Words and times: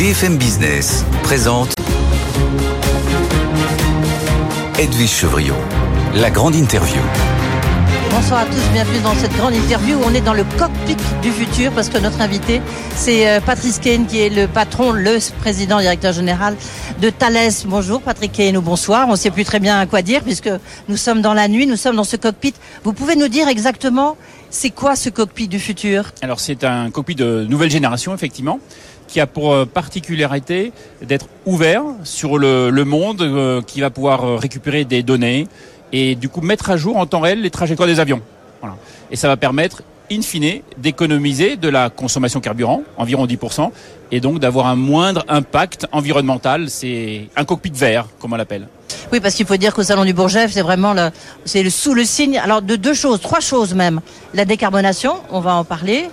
BFM 0.00 0.38
Business 0.38 1.04
présente 1.22 1.74
Edwige 4.78 5.10
Chevriot, 5.10 5.52
la 6.14 6.30
grande 6.30 6.54
interview. 6.54 7.02
Bonsoir 8.10 8.40
à 8.40 8.44
tous, 8.46 8.62
bienvenue 8.72 9.00
dans 9.00 9.12
cette 9.12 9.36
grande 9.36 9.54
interview 9.54 9.98
où 9.98 10.02
on 10.06 10.14
est 10.14 10.22
dans 10.22 10.32
le 10.32 10.44
cockpit 10.56 10.96
du 11.20 11.30
futur 11.30 11.70
parce 11.72 11.90
que 11.90 11.98
notre 11.98 12.22
invité 12.22 12.62
c'est 12.96 13.28
euh, 13.28 13.40
Patrice 13.40 13.78
Kane 13.78 14.06
qui 14.06 14.20
est 14.20 14.30
le 14.30 14.48
patron, 14.48 14.92
le 14.92 15.18
président, 15.38 15.80
directeur 15.80 16.14
général 16.14 16.56
de 17.02 17.10
Thales. 17.10 17.52
Bonjour 17.66 18.00
Patrick 18.00 18.32
Kane 18.32 18.56
ou 18.56 18.62
bonsoir, 18.62 19.06
on 19.06 19.12
ne 19.12 19.16
sait 19.16 19.30
plus 19.30 19.44
très 19.44 19.60
bien 19.60 19.84
quoi 19.84 20.00
dire 20.00 20.22
puisque 20.22 20.50
nous 20.88 20.96
sommes 20.96 21.20
dans 21.20 21.34
la 21.34 21.46
nuit, 21.46 21.66
nous 21.66 21.76
sommes 21.76 21.96
dans 21.96 22.04
ce 22.04 22.16
cockpit. 22.16 22.54
Vous 22.84 22.94
pouvez 22.94 23.16
nous 23.16 23.28
dire 23.28 23.48
exactement 23.48 24.16
c'est 24.48 24.70
quoi 24.70 24.96
ce 24.96 25.10
cockpit 25.10 25.46
du 25.46 25.60
futur? 25.60 26.10
Alors 26.22 26.40
c'est 26.40 26.64
un 26.64 26.90
cockpit 26.90 27.14
de 27.14 27.44
nouvelle 27.48 27.70
génération 27.70 28.14
effectivement 28.14 28.60
qui 29.10 29.20
a 29.20 29.26
pour 29.26 29.52
euh, 29.52 29.66
particularité 29.66 30.72
d'être 31.02 31.26
ouvert 31.44 31.82
sur 32.04 32.38
le, 32.38 32.70
monde, 32.84 33.22
euh, 33.22 33.60
qui 33.60 33.80
va 33.80 33.90
pouvoir 33.90 34.38
récupérer 34.38 34.84
des 34.84 35.02
données, 35.02 35.48
et 35.92 36.14
du 36.14 36.28
coup 36.28 36.40
mettre 36.40 36.70
à 36.70 36.76
jour 36.76 36.96
en 36.96 37.06
temps 37.06 37.20
réel 37.20 37.42
les 37.42 37.50
trajectoires 37.50 37.88
des 37.88 38.00
avions. 38.00 38.22
Et 39.10 39.16
ça 39.16 39.26
va 39.26 39.36
permettre, 39.36 39.82
in 40.12 40.22
fine, 40.22 40.60
d'économiser 40.78 41.56
de 41.56 41.68
la 41.68 41.90
consommation 41.90 42.40
carburant, 42.40 42.82
environ 42.96 43.26
10%, 43.26 43.70
et 44.12 44.20
donc 44.20 44.38
d'avoir 44.38 44.66
un 44.66 44.76
moindre 44.76 45.24
impact 45.28 45.86
environnemental. 45.90 46.70
C'est 46.70 47.28
un 47.34 47.44
cockpit 47.44 47.72
vert, 47.74 48.06
comme 48.20 48.32
on 48.32 48.36
l'appelle. 48.36 48.68
Oui, 49.12 49.18
parce 49.18 49.34
qu'il 49.34 49.46
faut 49.46 49.56
dire 49.56 49.74
qu'au 49.74 49.82
Salon 49.82 50.04
du 50.04 50.12
Bourget, 50.12 50.46
c'est 50.48 50.62
vraiment 50.62 50.92
le, 50.94 51.10
c'est 51.44 51.68
sous 51.70 51.94
le 51.94 52.04
signe, 52.04 52.38
alors 52.38 52.62
de 52.62 52.76
deux 52.76 52.94
choses, 52.94 53.20
trois 53.20 53.40
choses 53.40 53.74
même. 53.74 54.00
La 54.34 54.44
décarbonation, 54.44 55.14
on 55.30 55.40
va 55.40 55.54
en 55.54 55.64
parler. 55.64 56.08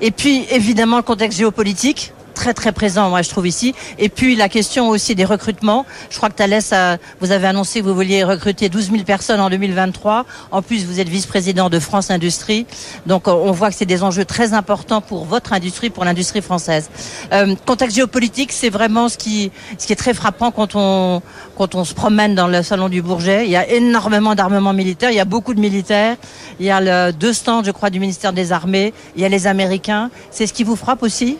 Et 0.00 0.12
puis, 0.12 0.46
évidemment, 0.50 0.98
le 0.98 1.02
contexte 1.02 1.38
géopolitique 1.38 2.12
très 2.36 2.54
très 2.54 2.70
présent, 2.70 3.08
moi 3.08 3.22
je 3.22 3.30
trouve 3.30 3.48
ici. 3.48 3.74
Et 3.98 4.08
puis 4.08 4.36
la 4.36 4.48
question 4.48 4.88
aussi 4.88 5.14
des 5.16 5.24
recrutements. 5.24 5.84
Je 6.10 6.16
crois 6.16 6.28
que 6.28 6.36
Thalès, 6.36 6.72
vous 7.20 7.32
avez 7.32 7.48
annoncé 7.48 7.80
que 7.80 7.86
vous 7.86 7.94
vouliez 7.94 8.22
recruter 8.22 8.68
12 8.68 8.90
000 8.90 9.02
personnes 9.04 9.40
en 9.40 9.50
2023. 9.50 10.24
En 10.52 10.62
plus, 10.62 10.84
vous 10.84 11.00
êtes 11.00 11.08
vice-président 11.08 11.70
de 11.70 11.80
France 11.80 12.10
Industrie. 12.10 12.66
Donc 13.06 13.26
on 13.26 13.50
voit 13.52 13.70
que 13.70 13.76
c'est 13.76 13.86
des 13.86 14.02
enjeux 14.02 14.24
très 14.24 14.52
importants 14.52 15.00
pour 15.00 15.24
votre 15.24 15.52
industrie, 15.52 15.90
pour 15.90 16.04
l'industrie 16.04 16.42
française. 16.42 16.90
Euh, 17.32 17.56
contexte 17.64 17.96
géopolitique, 17.96 18.52
c'est 18.52 18.70
vraiment 18.70 19.08
ce 19.08 19.16
qui, 19.16 19.50
ce 19.78 19.86
qui 19.86 19.92
est 19.92 19.96
très 19.96 20.14
frappant 20.14 20.50
quand 20.50 20.76
on, 20.76 21.22
quand 21.56 21.74
on 21.74 21.84
se 21.84 21.94
promène 21.94 22.34
dans 22.34 22.48
le 22.48 22.62
salon 22.62 22.88
du 22.88 23.00
Bourget. 23.02 23.46
Il 23.46 23.50
y 23.50 23.56
a 23.56 23.68
énormément 23.68 24.34
d'armements 24.34 24.74
militaires, 24.74 25.10
il 25.10 25.16
y 25.16 25.20
a 25.20 25.24
beaucoup 25.24 25.54
de 25.54 25.60
militaires. 25.60 26.16
Il 26.60 26.66
y 26.66 26.70
a 26.70 26.80
le, 26.80 27.12
deux 27.12 27.32
stands, 27.32 27.64
je 27.64 27.70
crois, 27.70 27.90
du 27.90 27.98
ministère 27.98 28.32
des 28.32 28.52
Armées. 28.52 28.92
Il 29.16 29.22
y 29.22 29.24
a 29.24 29.28
les 29.28 29.46
Américains. 29.46 30.10
C'est 30.30 30.46
ce 30.46 30.52
qui 30.52 30.64
vous 30.64 30.76
frappe 30.76 31.02
aussi? 31.02 31.38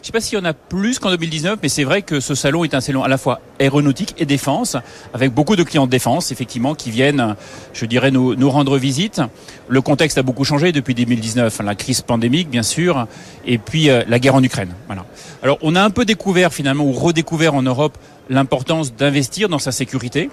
Je 0.00 0.04
ne 0.04 0.06
sais 0.06 0.12
pas 0.12 0.20
s'il 0.22 0.38
y 0.38 0.40
en 0.40 0.46
a 0.46 0.54
plus 0.54 0.98
qu'en 0.98 1.10
2019, 1.10 1.58
mais 1.62 1.68
c'est 1.68 1.84
vrai 1.84 2.00
que 2.00 2.20
ce 2.20 2.34
salon 2.34 2.64
est 2.64 2.72
un 2.72 2.80
salon 2.80 3.02
à 3.02 3.08
la 3.08 3.18
fois 3.18 3.42
aéronautique 3.58 4.14
et 4.16 4.24
défense, 4.24 4.78
avec 5.12 5.30
beaucoup 5.30 5.56
de 5.56 5.62
clients 5.62 5.84
de 5.84 5.90
défense, 5.90 6.32
effectivement, 6.32 6.74
qui 6.74 6.90
viennent, 6.90 7.36
je 7.74 7.84
dirais, 7.84 8.10
nous, 8.10 8.50
rendre 8.50 8.78
visite. 8.78 9.20
Le 9.68 9.82
contexte 9.82 10.16
a 10.16 10.22
beaucoup 10.22 10.44
changé 10.44 10.72
depuis 10.72 10.94
2019, 10.94 11.60
la 11.62 11.74
crise 11.74 12.00
pandémique, 12.00 12.48
bien 12.48 12.62
sûr, 12.62 13.06
et 13.44 13.58
puis 13.58 13.90
euh, 13.90 14.02
la 14.08 14.18
guerre 14.18 14.36
en 14.36 14.42
Ukraine. 14.42 14.70
Voilà. 14.86 15.04
Alors, 15.42 15.58
on 15.60 15.76
a 15.76 15.82
un 15.82 15.90
peu 15.90 16.06
découvert, 16.06 16.54
finalement, 16.54 16.84
ou 16.84 16.92
redécouvert 16.92 17.54
en 17.54 17.62
Europe 17.62 17.98
l'importance 18.30 18.94
d'investir 18.94 19.50
dans 19.50 19.58
sa 19.58 19.70
sécurité. 19.70 20.30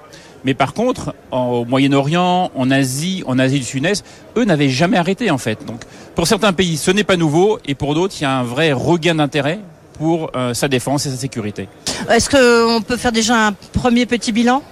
Mais 0.48 0.54
par 0.54 0.74
contre, 0.74 1.14
au 1.30 1.66
Moyen-Orient, 1.66 2.52
en 2.56 2.72
Asie, 2.72 3.22
en 3.28 3.38
Asie 3.38 3.60
du 3.60 3.66
Sud-Est, 3.66 4.06
eux 4.38 4.46
n'avaient 4.46 4.70
jamais 4.70 4.96
arrêté 4.96 5.30
en 5.30 5.38
fait. 5.38 5.66
Donc, 5.66 5.82
pour 6.16 6.26
certains 6.26 6.54
pays, 6.54 6.78
ce 6.78 6.90
n'est 6.90 7.04
pas 7.04 7.18
nouveau, 7.18 7.60
et 7.66 7.76
pour 7.76 7.94
d'autres, 7.96 8.16
il 8.18 8.24
y 8.24 8.26
a 8.26 8.32
un 8.32 8.44
vrai 8.44 8.72
regain 8.72 9.16
d'intérêt 9.16 9.60
pour 9.96 10.32
euh, 10.38 10.54
sa 10.54 10.70
défense 10.70 11.06
et 11.06 11.10
sa 11.10 11.18
sécurité. 11.18 11.68
Est-ce 12.10 12.30
qu'on 12.30 12.82
peut 12.82 12.96
faire 12.96 13.12
déjà 13.12 13.48
un 13.48 13.52
premier 13.52 14.06
petit 14.06 14.32
bilan? 14.32 14.64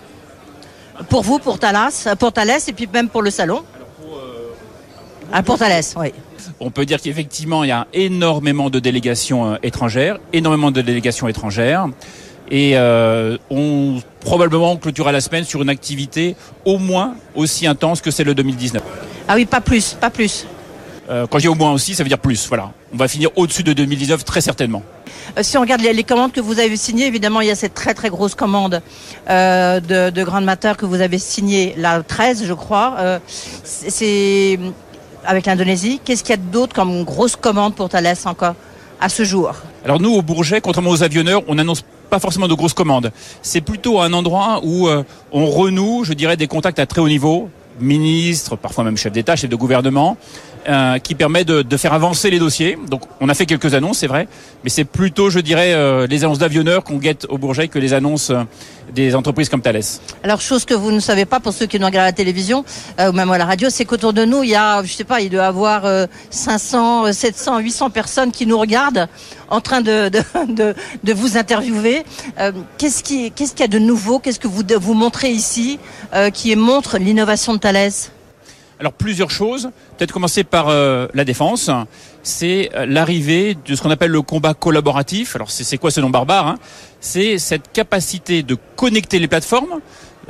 Pour 1.10 1.24
vous, 1.24 1.40
pour 1.40 1.60
Thalès, 1.60 2.08
pour 2.20 2.32
Thalès 2.32 2.70
et 2.70 2.72
puis 2.72 2.88
même 2.94 3.10
pour 3.10 3.22
le 3.22 3.30
salon 3.30 3.62
pour, 4.00 4.16
euh... 4.16 4.54
ah, 5.34 5.44
pour 5.44 5.58
Thalès, 5.58 5.94
oui. 6.00 6.14
On 6.62 6.72
peut 6.72 6.86
dire 6.86 7.02
qu'effectivement, 7.02 7.66
il 7.66 7.68
y 7.68 7.74
a 7.74 7.86
énormément 7.92 8.70
de 8.70 8.80
délégations 8.80 9.52
euh, 9.52 9.58
étrangères, 9.62 10.20
énormément 10.32 10.72
de 10.72 10.82
délégations 10.82 11.28
étrangères 11.28 11.90
et 12.52 12.74
euh, 12.76 13.38
on 13.50 14.02
probablement 14.20 14.76
clôturera 14.78 15.12
la 15.12 15.22
semaine 15.22 15.44
sur 15.44 15.62
une 15.62 15.70
activité 15.70 16.36
au 16.66 16.78
moins 16.78 17.16
aussi 17.36 17.68
intense 17.68 18.02
que 18.02 18.12
celle 18.12 18.28
de 18.28 18.34
2019. 18.34 18.82
Ah 19.28 19.36
oui, 19.36 19.46
pas 19.46 19.62
plus, 19.62 19.94
pas 19.94 20.10
plus. 20.10 20.46
Euh, 21.10 21.28
quand 21.28 21.38
je 21.38 21.44
dis 21.44 21.48
au 21.48 21.56
moins 21.56 21.72
aussi, 21.72 21.96
ça 21.96 22.04
veut 22.04 22.10
dire 22.10 22.20
plus. 22.20 22.48
Voilà, 22.48 22.72
on 22.94 22.98
va 22.98 23.08
finir 23.08 23.30
au-dessus 23.36 23.64
de 23.64 23.74
2019 23.74 24.26
très 24.26 24.42
certainement. 24.42 24.82
Euh, 25.38 25.44
si 25.44 25.58
on 25.58 25.62
regarde 25.62 25.82
les, 25.82 26.04
commandes 26.04 26.32
que 26.32 26.42
vous 26.42 26.60
avez 26.60 26.78
signées, 26.78 27.08
évidemment, 27.08 27.42
il 27.42 27.48
y 27.48 27.52
a 27.52 27.56
cette 27.56 27.74
très 27.74 27.94
très 27.94 28.10
grosse 28.10 28.36
commande 28.36 28.82
euh, 29.30 29.80
de, 29.80 30.10
de 30.10 30.24
Grande 30.24 30.50
que 30.78 30.86
vous 30.86 31.02
avez 31.02 31.18
signée, 31.18 31.74
la 31.78 32.02
13, 32.04 32.46
je 32.46 32.54
crois. 32.54 32.96
Euh, 33.00 33.20
c'est 33.64 34.60
avec 35.26 35.46
l'Indonésie. 35.46 36.00
Qu'est-ce 36.04 36.24
qu'il 36.24 36.36
y 36.36 36.40
a 36.40 36.42
d'autre 36.42 36.74
comme 36.74 37.04
grosse 37.04 37.36
commande 37.36 37.76
pour 37.76 37.90
Thales 37.90 38.16
encore 38.26 38.56
à 39.02 39.10
ce 39.10 39.24
jour? 39.24 39.54
Alors 39.84 40.00
nous, 40.00 40.14
au 40.14 40.22
Bourget, 40.22 40.62
contrairement 40.62 40.92
aux 40.92 41.04
avionneurs, 41.04 41.42
on 41.48 41.58
annonce 41.58 41.84
pas 42.10 42.20
forcément 42.20 42.48
de 42.48 42.54
grosses 42.54 42.74
commandes. 42.74 43.12
C'est 43.42 43.62
plutôt 43.62 44.00
un 44.00 44.14
endroit 44.14 44.62
où 44.64 44.88
euh, 44.88 45.04
on 45.32 45.46
renoue, 45.48 46.04
je 46.04 46.14
dirais, 46.14 46.38
des 46.38 46.48
contacts 46.48 46.80
à 46.80 46.86
très 46.86 47.02
haut 47.02 47.08
niveau, 47.08 47.50
ministres, 47.80 48.56
parfois 48.56 48.84
même 48.84 48.98
chefs 48.98 49.12
d'État, 49.12 49.36
chefs 49.36 49.50
de 49.50 49.56
gouvernement, 49.56 50.18
euh, 50.68 51.00
qui 51.00 51.16
permet 51.16 51.44
de, 51.44 51.62
de, 51.62 51.78
faire 51.78 51.94
avancer 51.94 52.30
les 52.30 52.40
dossiers. 52.40 52.78
Donc 52.90 53.02
on 53.22 53.30
a 53.30 53.34
fait 53.34 53.46
quelques 53.46 53.74
annonces, 53.74 54.00
c'est 54.00 54.08
vrai, 54.08 54.28
mais 54.64 54.70
c'est 54.70 54.84
plutôt, 54.84 55.30
je 55.30 55.40
dirais, 55.40 55.74
euh, 55.74 56.08
les 56.08 56.24
annonces 56.24 56.40
d'avionneurs 56.40 56.84
qu'on 56.84 56.98
guette 56.98 57.26
au 57.30 57.38
Bourget 57.38 57.68
que 57.68 57.80
les 57.80 57.94
annonces 57.94 58.30
euh, 58.30 58.44
des 58.94 59.16
entreprises 59.16 59.50
comme 59.50 59.62
Thales. 59.62 59.82
Alors 60.24 60.42
chose 60.42 60.66
que 60.66 60.74
vous 60.74 60.92
ne 60.92 61.00
savez 61.00 61.26
pas 61.26 61.40
pour 61.40 61.54
ceux 61.54 61.66
qui 61.66 61.80
nous 61.80 61.86
regardent 61.86 62.06
à 62.06 62.10
la 62.10 62.14
télévision 62.14 62.64
euh, 63.00 63.10
ou 63.10 63.14
même 63.14 63.32
à 63.32 63.38
la 63.38 63.46
radio, 63.46 63.70
c'est 63.70 63.86
qu'autour 63.86 64.14
de 64.14 64.26
nous, 64.26 64.44
il 64.44 64.50
y 64.50 64.56
a, 64.56 64.84
je 64.84 64.92
sais 64.92 65.04
pas, 65.04 65.22
il 65.22 65.30
doit 65.30 65.44
y 65.44 65.46
avoir 65.46 66.08
500, 66.30 67.12
700, 67.12 67.60
800 67.60 67.90
personnes 67.90 68.32
qui 68.32 68.46
nous 68.46 68.58
regardent 68.58 69.08
en 69.50 69.62
train 69.62 69.82
de, 69.82 70.10
de, 70.10 70.22
de, 70.54 70.76
de 71.04 71.14
vous 71.14 71.38
interviewer. 71.38 72.04
Euh, 72.40 72.52
qu'est-ce 72.78 73.04
qui, 73.04 73.32
qu'est-ce 73.32 73.52
qu'il 73.52 73.62
y 73.62 73.64
a 73.64 73.68
de 73.68 73.80
nouveau? 73.80 74.20
Qu'est-ce 74.20 74.40
que 74.40 74.48
vous 74.48 74.64
vous 74.80 74.94
montrez 74.94 75.32
ici 75.32 75.80
euh, 76.14 76.30
qui 76.30 76.56
montre 76.56 76.98
l'innovation 76.98 77.54
de 77.54 77.60
Thales? 77.60 77.92
Alors 78.80 78.94
plusieurs 78.94 79.32
choses. 79.32 79.70
Peut-être 79.98 80.12
commencer 80.12 80.44
par 80.44 80.70
euh, 80.70 81.08
la 81.14 81.26
défense. 81.26 81.70
C'est 82.24 82.72
l'arrivée 82.88 83.56
de 83.66 83.76
ce 83.76 83.82
qu'on 83.82 83.92
appelle 83.92 84.12
le 84.12 84.22
combat 84.22 84.54
collaboratif. 84.54 85.36
Alors 85.36 85.52
c'est 85.52 85.78
quoi 85.78 85.92
ce 85.92 86.02
nom 86.02 86.10
barbare 86.10 86.48
hein? 86.48 86.56
C'est 87.00 87.38
cette 87.38 87.72
capacité 87.72 88.42
de 88.42 88.58
connecter 88.76 89.20
les 89.20 89.28
plateformes, 89.28 89.80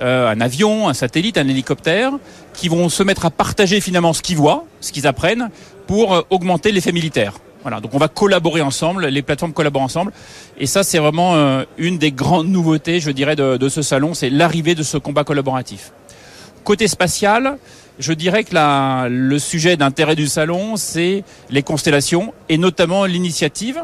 euh, 0.02 0.30
un 0.30 0.42
avion, 0.42 0.90
un 0.90 0.94
satellite, 0.94 1.38
un 1.38 1.48
hélicoptère, 1.48 2.12
qui 2.54 2.68
vont 2.68 2.90
se 2.90 3.02
mettre 3.02 3.26
à 3.26 3.30
partager 3.30 3.80
finalement 3.80 4.12
ce 4.12 4.22
qu'ils 4.22 4.36
voient, 4.36 4.66
ce 4.82 4.92
qu'ils 4.92 5.08
apprennent, 5.08 5.50
pour 5.88 6.14
euh, 6.14 6.22
augmenter 6.30 6.74
l'effet 6.74 6.92
militaire. 6.92 7.36
Voilà, 7.62 7.80
donc 7.80 7.94
on 7.94 7.98
va 7.98 8.10
collaborer 8.10 8.62
ensemble, 8.62 9.08
les 9.08 9.22
plateformes 9.22 9.54
collaborent 9.54 9.84
ensemble, 9.84 10.12
et 10.60 10.66
ça 10.66 10.84
c'est 10.84 11.00
vraiment 11.00 11.36
euh, 11.36 11.64
une 11.78 11.98
des 11.98 12.12
grandes 12.12 12.50
nouveautés, 12.50 13.00
je 13.00 13.10
dirais, 13.10 13.38
de 13.38 13.70
ce 13.70 13.82
salon, 13.82 14.14
c'est 14.14 14.30
l'arrivée 14.30 14.76
de 14.76 14.84
ce 14.84 14.98
combat 14.98 15.24
collaboratif. 15.24 15.92
Côté 16.66 16.88
spatial, 16.88 17.58
je 18.00 18.14
dirais 18.14 18.44
que 18.44 19.08
le 19.08 19.40
sujet 19.40 19.78
d'intérêt 19.78 20.16
du 20.16 20.28
salon, 20.28 20.76
c'est 20.76 21.24
les 21.50 21.64
constellations 21.64 22.34
et 22.50 22.58
notamment 22.58 23.06
l'initiative 23.06 23.82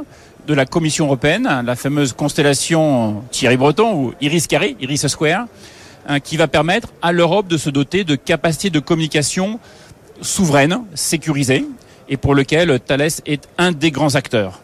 de 0.48 0.54
la 0.54 0.66
Commission 0.66 1.06
européenne, 1.06 1.64
la 1.66 1.76
fameuse 1.76 2.14
constellation 2.14 3.24
Thierry 3.32 3.58
Breton 3.58 3.94
ou 3.94 4.14
Iris 4.22 4.48
Carré, 4.48 4.76
Iris 4.80 5.08
Square, 5.08 5.46
hein, 6.08 6.20
qui 6.20 6.36
va 6.36 6.48
permettre 6.48 6.90
à 7.02 7.12
l'Europe 7.12 7.48
de 7.48 7.58
se 7.58 7.70
doter 7.70 8.04
de 8.04 8.16
capacités 8.16 8.70
de 8.70 8.80
communication 8.80 9.60
souveraines, 10.22 10.82
sécurisées, 10.94 11.66
et 12.10 12.18
pour 12.18 12.36
lequel 12.36 12.80
Thales 12.80 13.22
est 13.26 13.48
un 13.58 13.72
des 13.72 13.92
grands 13.92 14.16
acteurs. 14.16 14.62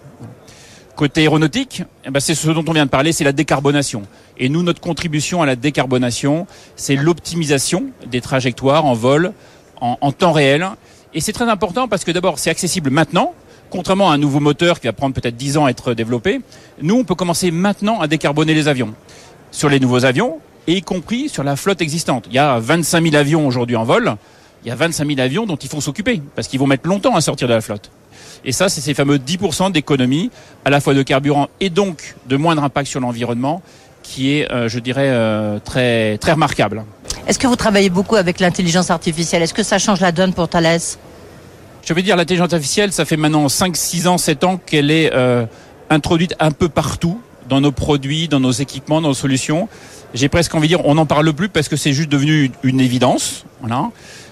Côté 0.97 1.22
aéronautique, 1.22 1.84
eh 2.06 2.09
ben 2.09 2.20
c'est 2.20 2.34
ce 2.34 2.49
dont 2.49 2.66
on 2.67 2.72
vient 2.72 2.88
de 2.88 2.90
parler, 2.90 3.11
c'est 3.11 3.23
la 3.23 3.32
décarbonation. 3.32 4.02
Et 4.40 4.49
nous, 4.49 4.64
notre 4.64 4.82
contribution 4.82 5.44
à 5.44 5.46
la 5.46 5.55
décarbonation, 5.55 6.47
c'est 6.76 6.96
l'optimisation 6.96 7.91
des 8.08 8.20
trajectoires 8.20 8.84
en 8.84 8.96
vol, 8.96 9.32
en, 9.79 10.11
temps 10.11 10.32
réel. 10.32 10.67
Et 11.14 11.22
c'est 11.22 11.34
très 11.34 11.47
important 11.47 11.88
parce 11.88 12.03
que 12.03 12.09
d'abord, 12.09 12.40
c'est 12.40 12.49
accessible 12.49 12.90
maintenant, 12.90 13.35
contrairement 13.70 14.09
à 14.09 14.16
un 14.16 14.17
nouveau 14.17 14.40
moteur 14.40 14.79
qui 14.79 14.88
va 14.88 14.94
prendre 14.94 15.14
peut-être 15.14 15.38
10 15.38 15.58
ans 15.58 15.66
à 15.66 15.70
être 15.70 15.94
développé. 15.94 16.41
Nous, 16.82 16.96
on 16.96 17.03
peut 17.03 17.14
commencer 17.14 17.52
maintenant 17.52 18.00
à 18.00 18.08
décarboner 18.08 18.55
les 18.55 18.67
avions. 18.67 18.96
Sur 19.52 19.70
les 19.70 19.79
nouveaux 19.79 20.03
avions, 20.03 20.40
et 20.66 20.78
y 20.78 20.82
compris 20.82 21.29
sur 21.29 21.43
la 21.43 21.55
flotte 21.55 21.84
existante. 21.84 22.26
Il 22.29 22.34
y 22.34 22.40
a 22.40 22.58
25 22.58 23.03
000 23.03 23.16
avions 23.16 23.46
aujourd'hui 23.46 23.76
en 23.76 23.84
vol. 23.84 24.16
Il 24.64 24.70
y 24.70 24.72
a 24.72 24.76
25 24.76 25.08
000 25.08 25.20
avions 25.20 25.46
dont 25.46 25.58
il 25.58 25.70
faut 25.70 25.79
s'occuper, 25.79 26.23
parce 26.35 26.47
qu'ils 26.47 26.59
vont 26.59 26.66
mettre 26.66 26.90
longtemps 26.90 27.16
à 27.16 27.22
sortir 27.22 27.47
de 27.47 27.53
la 27.53 27.61
flotte. 27.61 27.91
Et 28.45 28.51
ça, 28.51 28.69
c'est 28.69 28.81
ces 28.81 28.93
fameux 28.93 29.17
10% 29.17 29.72
d'économie, 29.72 30.31
à 30.66 30.69
la 30.69 30.79
fois 30.79 30.93
de 30.93 31.03
carburant 31.03 31.47
et 31.59 31.69
donc 31.69 32.16
de 32.28 32.37
moindre 32.37 32.63
impact 32.63 32.89
sur 32.89 32.99
l'environnement, 32.99 33.61
qui 34.03 34.34
est, 34.34 34.51
euh, 34.51 34.69
je 34.69 34.79
dirais, 34.79 35.09
euh, 35.09 35.59
très, 35.63 36.17
très 36.17 36.34
remarquable. 36.34 36.84
Est-ce 37.28 37.39
que 37.39 37.47
vous 37.47 37.55
travaillez 37.55 37.89
beaucoup 37.89 38.16
avec 38.16 38.39
l'intelligence 38.39 38.89
artificielle? 38.89 39.41
Est-ce 39.41 39.53
que 39.53 39.63
ça 39.63 39.79
change 39.79 39.99
la 39.99 40.11
donne 40.11 40.34
pour 40.34 40.47
Thales? 40.47 40.79
Je 41.84 41.93
veux 41.93 42.01
dire, 42.01 42.16
l'intelligence 42.16 42.53
artificielle, 42.53 42.91
ça 42.91 43.05
fait 43.05 43.17
maintenant 43.17 43.47
5, 43.49 43.75
6 43.75 44.07
ans, 44.07 44.17
7 44.17 44.43
ans 44.43 44.57
qu'elle 44.57 44.91
est 44.91 45.13
euh, 45.13 45.45
introduite 45.90 46.35
un 46.40 46.51
peu 46.51 46.69
partout 46.69 47.22
dans 47.47 47.61
nos 47.61 47.72
produits, 47.72 48.28
dans 48.28 48.40
nos 48.40 48.51
équipements, 48.51 49.01
dans 49.01 49.09
nos 49.09 49.13
solutions. 49.13 49.69
J'ai 50.13 50.29
presque 50.29 50.53
envie 50.55 50.67
de 50.67 50.75
dire, 50.75 50.85
on 50.85 50.95
n'en 50.95 51.05
parle 51.05 51.31
plus 51.33 51.49
parce 51.49 51.69
que 51.69 51.75
c'est 51.75 51.93
juste 51.93 52.09
devenu 52.09 52.51
une 52.63 52.79
évidence. 52.79 53.45
Voilà. 53.61 53.90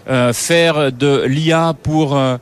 Euh, 0.09 0.33
faire 0.33 0.91
de 0.91 1.23
l'IA 1.25 1.73
pour 1.81 2.15
euh, 2.15 2.37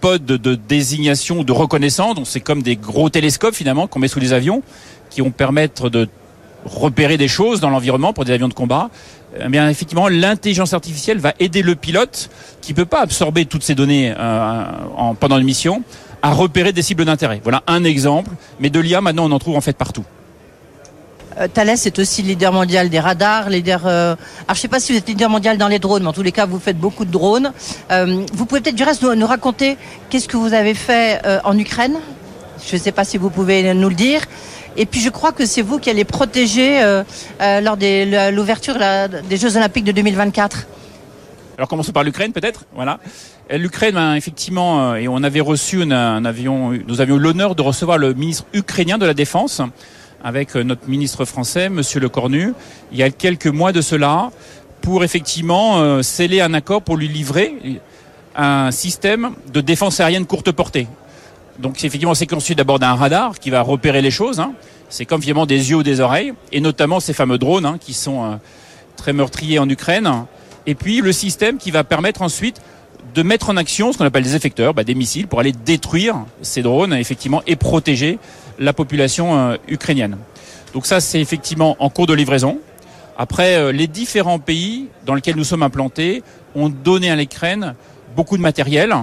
pods 0.00 0.18
de 0.18 0.54
désignation, 0.54 1.42
de 1.42 1.52
reconnaissance, 1.52 2.14
donc 2.14 2.26
c'est 2.26 2.40
comme 2.40 2.62
des 2.62 2.76
gros 2.76 3.10
télescopes 3.10 3.54
finalement 3.54 3.86
qu'on 3.86 3.98
met 3.98 4.08
sous 4.08 4.20
les 4.20 4.32
avions, 4.32 4.62
qui 5.10 5.20
vont 5.20 5.30
permettre 5.30 5.90
de 5.90 6.08
repérer 6.64 7.16
des 7.16 7.28
choses 7.28 7.60
dans 7.60 7.70
l'environnement 7.70 8.12
pour 8.12 8.24
des 8.24 8.32
avions 8.32 8.48
de 8.48 8.54
combat. 8.54 8.90
Eh 9.38 9.48
bien 9.48 9.68
effectivement, 9.68 10.08
l'intelligence 10.08 10.74
artificielle 10.74 11.18
va 11.18 11.34
aider 11.38 11.62
le 11.62 11.74
pilote 11.74 12.30
qui 12.60 12.74
peut 12.74 12.84
pas 12.84 13.00
absorber 13.00 13.46
toutes 13.46 13.62
ces 13.62 13.74
données 13.74 14.12
euh, 14.16 14.64
en, 14.96 15.14
pendant 15.14 15.38
une 15.38 15.44
mission 15.44 15.82
à 16.22 16.32
repérer 16.32 16.72
des 16.72 16.82
cibles 16.82 17.04
d'intérêt. 17.04 17.40
Voilà 17.42 17.62
un 17.66 17.84
exemple, 17.84 18.30
mais 18.58 18.70
de 18.70 18.80
l'IA 18.80 19.00
maintenant 19.00 19.26
on 19.26 19.32
en 19.32 19.38
trouve 19.38 19.56
en 19.56 19.60
fait 19.60 19.76
partout. 19.76 20.04
Euh, 21.40 21.48
Thales 21.48 21.70
est 21.70 21.98
aussi 21.98 22.22
leader 22.22 22.52
mondial 22.52 22.90
des 22.90 23.00
radars, 23.00 23.48
leader. 23.48 23.86
Euh... 23.86 24.14
Alors 24.46 24.54
je 24.54 24.60
sais 24.60 24.68
pas 24.68 24.80
si 24.80 24.92
vous 24.92 24.98
êtes 24.98 25.08
leader 25.08 25.30
mondial 25.30 25.58
dans 25.58 25.68
les 25.68 25.78
drones, 25.78 26.02
mais 26.02 26.08
en 26.08 26.12
tous 26.12 26.22
les 26.22 26.32
cas 26.32 26.46
vous 26.46 26.58
faites 26.58 26.78
beaucoup 26.78 27.04
de 27.04 27.10
drones. 27.10 27.52
Euh, 27.90 28.24
vous 28.32 28.46
pouvez 28.46 28.60
peut-être 28.60 28.76
du 28.76 28.82
reste 28.82 29.02
nous, 29.02 29.26
raconter 29.26 29.76
qu'est-ce 30.08 30.28
que 30.28 30.36
vous 30.36 30.52
avez 30.52 30.74
fait 30.74 31.20
en 31.44 31.56
Ukraine? 31.56 31.98
Je 32.66 32.76
ne 32.76 32.80
sais 32.80 32.92
pas 32.92 33.04
si 33.04 33.16
vous 33.16 33.30
pouvez 33.30 33.72
nous 33.74 33.88
le 33.88 33.94
dire. 33.94 34.22
Et 34.76 34.86
puis 34.86 35.00
je 35.00 35.08
crois 35.08 35.32
que 35.32 35.46
c'est 35.46 35.62
vous 35.62 35.78
qui 35.78 35.88
allez 35.88 36.04
protéger 36.04 36.80
lors 37.40 37.76
de 37.76 38.30
l'ouverture 38.30 38.76
des 39.28 39.36
Jeux 39.36 39.56
Olympiques 39.56 39.84
de 39.84 39.92
2024. 39.92 40.66
Alors 41.58 41.68
commençons 41.68 41.92
par 41.92 42.02
l'Ukraine 42.02 42.32
peut-être? 42.32 42.64
Voilà. 42.74 42.98
L'Ukraine, 43.50 43.94
ben, 43.94 44.14
effectivement, 44.14 44.94
et 44.94 45.08
on 45.08 45.22
avait 45.22 45.40
reçu 45.40 45.82
un 45.82 46.24
avion, 46.24 46.72
nous 46.86 47.00
avions 47.00 47.18
l'honneur 47.18 47.54
de 47.54 47.62
recevoir 47.62 47.98
le 47.98 48.14
ministre 48.14 48.44
ukrainien 48.52 48.98
de 48.98 49.06
la 49.06 49.14
Défense 49.14 49.62
avec 50.22 50.54
notre 50.54 50.88
ministre 50.88 51.24
français, 51.24 51.68
Monsieur 51.68 52.00
Le 52.00 52.08
Cornu, 52.08 52.52
il 52.92 52.98
y 52.98 53.02
a 53.02 53.10
quelques 53.10 53.46
mois 53.46 53.72
de 53.72 53.80
cela, 53.80 54.30
pour 54.80 55.04
effectivement 55.04 55.78
euh, 55.78 56.02
sceller 56.02 56.40
un 56.40 56.54
accord 56.54 56.82
pour 56.82 56.96
lui 56.96 57.08
livrer 57.08 57.80
un 58.36 58.70
système 58.70 59.32
de 59.52 59.60
défense 59.60 60.00
aérienne 60.00 60.26
courte 60.26 60.52
portée. 60.52 60.86
Donc 61.58 61.84
effectivement, 61.84 62.14
c'est 62.14 62.26
conçu 62.26 62.54
d'abord 62.54 62.78
d'un 62.78 62.94
radar 62.94 63.38
qui 63.38 63.50
va 63.50 63.60
repérer 63.60 64.00
les 64.00 64.10
choses. 64.10 64.40
Hein. 64.40 64.52
C'est 64.88 65.04
comme 65.04 65.20
finalement 65.20 65.46
des 65.46 65.70
yeux 65.70 65.76
ou 65.76 65.82
des 65.82 66.00
oreilles, 66.00 66.32
et 66.52 66.60
notamment 66.60 67.00
ces 67.00 67.12
fameux 67.12 67.38
drones 67.38 67.66
hein, 67.66 67.76
qui 67.78 67.92
sont 67.92 68.24
euh, 68.24 68.36
très 68.96 69.12
meurtriers 69.12 69.58
en 69.58 69.68
Ukraine. 69.68 70.10
Et 70.66 70.74
puis 70.74 71.00
le 71.00 71.12
système 71.12 71.58
qui 71.58 71.70
va 71.70 71.84
permettre 71.84 72.22
ensuite 72.22 72.60
de 73.14 73.22
mettre 73.22 73.50
en 73.50 73.56
action 73.56 73.92
ce 73.92 73.98
qu'on 73.98 74.04
appelle 74.04 74.22
des 74.22 74.36
effecteurs, 74.36 74.72
bah, 74.72 74.84
des 74.84 74.94
missiles, 74.94 75.26
pour 75.26 75.40
aller 75.40 75.52
détruire 75.52 76.16
ces 76.42 76.62
drones 76.62 76.94
effectivement 76.94 77.42
et 77.46 77.56
protéger 77.56 78.18
la 78.60 78.72
population 78.72 79.36
euh, 79.36 79.56
ukrainienne. 79.66 80.16
Donc 80.72 80.86
ça, 80.86 81.00
c'est 81.00 81.20
effectivement 81.20 81.76
en 81.80 81.90
cours 81.90 82.06
de 82.06 82.14
livraison. 82.14 82.60
Après, 83.18 83.56
euh, 83.56 83.72
les 83.72 83.88
différents 83.88 84.38
pays 84.38 84.86
dans 85.04 85.14
lesquels 85.14 85.34
nous 85.36 85.44
sommes 85.44 85.64
implantés 85.64 86.22
ont 86.54 86.68
donné 86.68 87.10
à 87.10 87.16
l'Ukraine 87.16 87.74
beaucoup 88.14 88.36
de 88.36 88.42
matériel. 88.42 88.94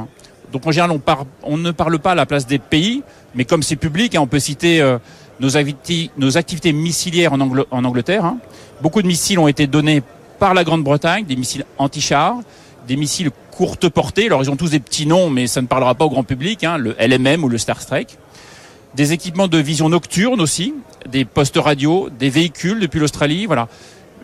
Donc 0.54 0.66
en 0.66 0.72
général, 0.72 0.98
on, 1.44 1.58
ne 1.58 1.72
parle 1.72 2.00
pas 2.00 2.12
à 2.12 2.16
la 2.16 2.26
place 2.26 2.48
des 2.48 2.60
pays, 2.60 3.04
mais 3.36 3.44
comme 3.44 3.64
c'est 3.64 3.76
public, 3.76 4.16
hein, 4.16 4.22
on 4.22 4.28
peut 4.28 4.40
citer 4.40 4.80
euh, 4.80 4.98
nos, 5.40 5.58
activités, 5.58 6.12
nos, 6.18 6.38
activités, 6.38 6.72
missilières 6.72 7.34
en 7.34 7.84
Angleterre. 7.84 8.26
Hein. 8.26 8.38
Beaucoup 8.82 9.02
de 9.02 9.08
missiles 9.08 9.40
ont 9.40 9.48
été 9.48 9.68
donnés 9.68 10.02
par 10.40 10.54
la 10.54 10.64
Grande-Bretagne, 10.64 11.26
des 11.26 11.36
missiles 11.36 11.66
anti-chars, 11.78 12.38
des 12.88 12.96
missiles 12.96 13.32
courte 13.52 13.90
portée. 13.90 14.28
Alors 14.28 14.44
ils 14.44 14.52
ont 14.52 14.56
tous 14.56 14.70
des 14.70 14.80
petits 14.80 15.08
noms, 15.08 15.30
mais 15.30 15.48
ça 15.48 15.62
ne 15.62 15.68
parlera 15.68 15.96
pas 15.96 16.06
au 16.06 16.10
grand 16.10 16.24
public, 16.24 16.64
hein, 16.64 16.78
le 16.78 16.96
LMM 17.00 17.44
ou 17.44 17.50
le 17.50 17.58
Star 17.58 17.84
Trek. 17.84 18.06
Des 18.98 19.14
équipements 19.14 19.48
de 19.48 19.60
vision 19.60 19.90
nocturne 19.90 20.42
aussi, 20.42 20.74
des 21.08 21.24
postes 21.24 21.56
radio, 21.56 22.10
des 22.10 22.32
véhicules 22.32 22.80
depuis 22.80 23.00
l'Australie, 23.00 23.46
voilà. 23.46 23.68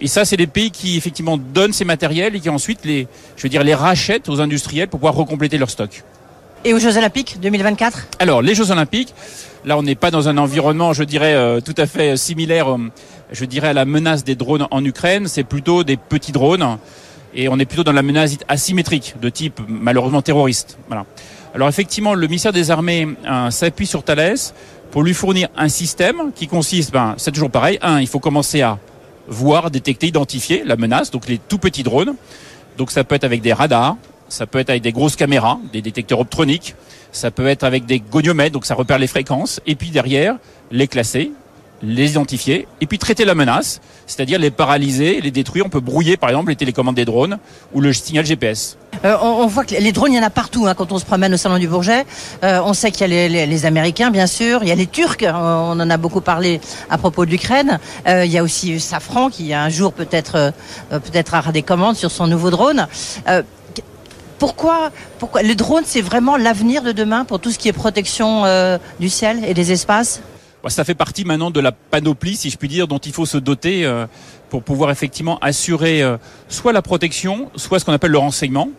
Et 0.01 0.07
ça, 0.07 0.25
c'est 0.25 0.35
des 0.35 0.47
pays 0.47 0.71
qui 0.71 0.97
effectivement 0.97 1.37
donnent 1.37 1.73
ces 1.73 1.85
matériels 1.85 2.35
et 2.35 2.39
qui 2.39 2.49
ensuite 2.49 2.83
les, 2.83 3.07
je 3.37 3.43
veux 3.43 3.49
dire, 3.49 3.63
les 3.63 3.75
rachètent 3.75 4.29
aux 4.29 4.41
industriels 4.41 4.87
pour 4.87 4.99
pouvoir 4.99 5.13
recompléter 5.13 5.59
leur 5.59 5.69
stock. 5.69 6.03
Et 6.65 6.73
aux 6.73 6.79
Jeux 6.79 6.97
Olympiques 6.97 7.37
2024 7.39 8.07
Alors, 8.17 8.41
les 8.41 8.55
Jeux 8.55 8.71
Olympiques, 8.71 9.13
là, 9.63 9.77
on 9.77 9.83
n'est 9.83 9.93
pas 9.93 10.09
dans 10.09 10.27
un 10.27 10.39
environnement, 10.39 10.91
je 10.93 11.03
dirais, 11.03 11.35
euh, 11.35 11.61
tout 11.61 11.75
à 11.77 11.85
fait 11.85 12.17
similaire, 12.17 12.73
euh, 12.73 12.79
je 13.31 13.45
dirais, 13.45 13.67
à 13.67 13.73
la 13.73 13.85
menace 13.85 14.23
des 14.23 14.33
drones 14.33 14.65
en 14.71 14.83
Ukraine. 14.83 15.27
C'est 15.27 15.43
plutôt 15.43 15.83
des 15.83 15.97
petits 15.97 16.31
drones 16.31 16.79
et 17.35 17.49
on 17.49 17.59
est 17.59 17.65
plutôt 17.65 17.83
dans 17.83 17.91
la 17.91 18.03
menace 18.03 18.37
asymétrique 18.47 19.15
de 19.21 19.29
type 19.29 19.59
malheureusement 19.67 20.21
terroriste. 20.21 20.77
Voilà. 20.87 21.05
Alors 21.53 21.67
effectivement, 21.67 22.13
le 22.13 22.27
ministère 22.27 22.53
des 22.53 22.71
Armées 22.71 23.07
euh, 23.29 23.51
s'appuie 23.51 23.85
sur 23.85 24.03
Thales 24.03 24.35
pour 24.91 25.03
lui 25.03 25.13
fournir 25.13 25.49
un 25.57 25.69
système 25.69 26.31
qui 26.35 26.47
consiste, 26.47 26.91
ben, 26.91 27.15
c'est 27.17 27.31
toujours 27.31 27.51
pareil. 27.51 27.79
Un, 27.81 27.99
il 27.99 28.07
faut 28.07 28.19
commencer 28.19 28.61
à 28.61 28.77
voir, 29.27 29.71
détecter, 29.71 30.07
identifier 30.07 30.63
la 30.65 30.75
menace, 30.75 31.11
donc 31.11 31.27
les 31.27 31.37
tout 31.37 31.57
petits 31.57 31.83
drones. 31.83 32.15
Donc 32.77 32.91
ça 32.91 33.03
peut 33.03 33.15
être 33.15 33.23
avec 33.23 33.41
des 33.41 33.53
radars, 33.53 33.97
ça 34.29 34.47
peut 34.47 34.59
être 34.59 34.69
avec 34.69 34.81
des 34.81 34.91
grosses 34.91 35.15
caméras, 35.15 35.59
des 35.71 35.81
détecteurs 35.81 36.19
optroniques, 36.19 36.75
ça 37.11 37.29
peut 37.29 37.47
être 37.47 37.63
avec 37.63 37.85
des 37.85 37.99
goniomètres, 37.99 38.53
donc 38.53 38.65
ça 38.65 38.73
repère 38.73 38.97
les 38.97 39.07
fréquences, 39.07 39.61
et 39.67 39.75
puis 39.75 39.91
derrière, 39.91 40.37
les 40.71 40.87
classer, 40.87 41.31
les 41.83 42.11
identifier, 42.11 42.67
et 42.81 42.87
puis 42.87 42.97
traiter 42.97 43.25
la 43.25 43.35
menace, 43.35 43.81
c'est-à-dire 44.07 44.39
les 44.39 44.51
paralyser, 44.51 45.19
les 45.21 45.31
détruire. 45.31 45.65
On 45.65 45.69
peut 45.69 45.81
brouiller 45.81 46.17
par 46.17 46.29
exemple 46.29 46.49
les 46.49 46.55
télécommandes 46.55 46.95
des 46.95 47.05
drones 47.05 47.37
ou 47.73 47.81
le 47.81 47.91
signal 47.91 48.25
GPS. 48.25 48.77
Euh, 49.03 49.17
on, 49.21 49.47
voit 49.47 49.65
que 49.65 49.75
les 49.75 49.91
drones, 49.91 50.13
il 50.13 50.15
y 50.15 50.19
en 50.19 50.23
a 50.23 50.29
partout 50.29 50.65
hein, 50.65 50.75
quand 50.75 50.91
on 50.91 50.97
se 50.97 51.05
promène 51.05 51.33
au 51.33 51.37
salon 51.37 51.57
du 51.57 51.67
Bourget. 51.67 52.05
Euh, 52.43 52.61
on 52.63 52.73
sait 52.73 52.91
qu'il 52.91 53.11
y 53.11 53.13
a 53.13 53.45
les, 53.45 53.65
Américains, 53.65 54.11
bien 54.11 54.27
sûr. 54.27 54.59
Il 54.63 54.69
y 54.69 54.71
a 54.71 54.75
les 54.75 54.87
Turcs. 54.87 55.23
On 55.23 55.79
en 55.79 55.89
a 55.89 55.97
beaucoup 55.97 56.21
parlé 56.21 56.61
à 56.89 56.97
propos 56.97 57.25
de 57.25 57.31
l'Ukraine. 57.31 57.79
Euh, 58.07 58.25
il 58.25 58.31
y 58.31 58.37
a 58.37 58.43
aussi 58.43 58.79
Safran 58.79 59.29
qui 59.29 59.53
un 59.53 59.69
jour 59.69 59.93
peut-être 59.93 60.53
peut-être 60.89 61.37
aura 61.37 61.51
des 61.51 61.63
commandes 61.63 61.95
sur 61.95 62.11
son 62.11 62.27
nouveau 62.27 62.49
drone. 62.49 62.87
Pourquoi, 64.39 64.91
pourquoi 65.19 65.41
le 65.41 65.55
drone, 65.55 65.83
c'est 65.85 66.01
vraiment 66.01 66.37
l'avenir 66.37 66.81
de 66.81 66.91
demain 66.91 67.23
pour 67.23 67.39
tout 67.39 67.51
ce 67.51 67.57
qui 67.57 67.69
est 67.69 67.73
protection 67.73 68.43
du 68.99 69.09
ciel 69.09 69.43
et 69.45 69.53
des 69.53 69.71
espaces? 69.71 70.21
Ça 70.69 70.83
fait 70.83 70.95
partie 70.95 71.25
maintenant 71.25 71.51
de 71.51 71.59
la 71.59 71.71
panoplie, 71.71 72.35
si 72.35 72.49
je 72.49 72.57
puis 72.57 72.67
dire, 72.67 72.87
dont 72.87 72.97
il 72.97 73.11
faut 73.11 73.25
se 73.25 73.37
doter 73.37 73.85
euh, 73.85 74.05
pour 74.49 74.63
pouvoir 74.63 74.91
effectivement 74.91 75.37
assurer 75.39 76.01
euh, 76.01 76.17
soit 76.47 76.73
la 76.73 76.81
protection, 76.81 77.49
soit 77.55 77.79
ce 77.79 77.85
qu'on 77.85 77.93
appelle 77.93 78.11
le 78.11 78.17
renseignement. 78.17 78.69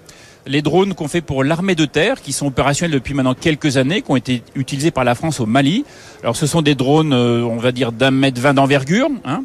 Les 0.46 0.60
drones 0.60 0.94
qu'on 0.94 1.08
fait 1.08 1.22
pour 1.22 1.42
l'armée 1.42 1.74
de 1.74 1.86
terre, 1.86 2.20
qui 2.20 2.32
sont 2.32 2.46
opérationnels 2.46 2.92
depuis 2.92 3.14
maintenant 3.14 3.34
quelques 3.34 3.78
années, 3.78 4.02
qui 4.02 4.10
ont 4.10 4.16
été 4.16 4.42
utilisés 4.54 4.90
par 4.90 5.04
la 5.04 5.14
France 5.14 5.40
au 5.40 5.46
Mali. 5.46 5.84
Alors 6.22 6.36
ce 6.36 6.46
sont 6.46 6.62
des 6.62 6.74
drones, 6.74 7.12
euh, 7.12 7.42
on 7.42 7.56
va 7.56 7.72
dire, 7.72 7.92
d'un 7.92 8.10
mètre 8.10 8.40
vingt 8.40 8.54
d'envergure. 8.54 9.08
Hein. 9.24 9.44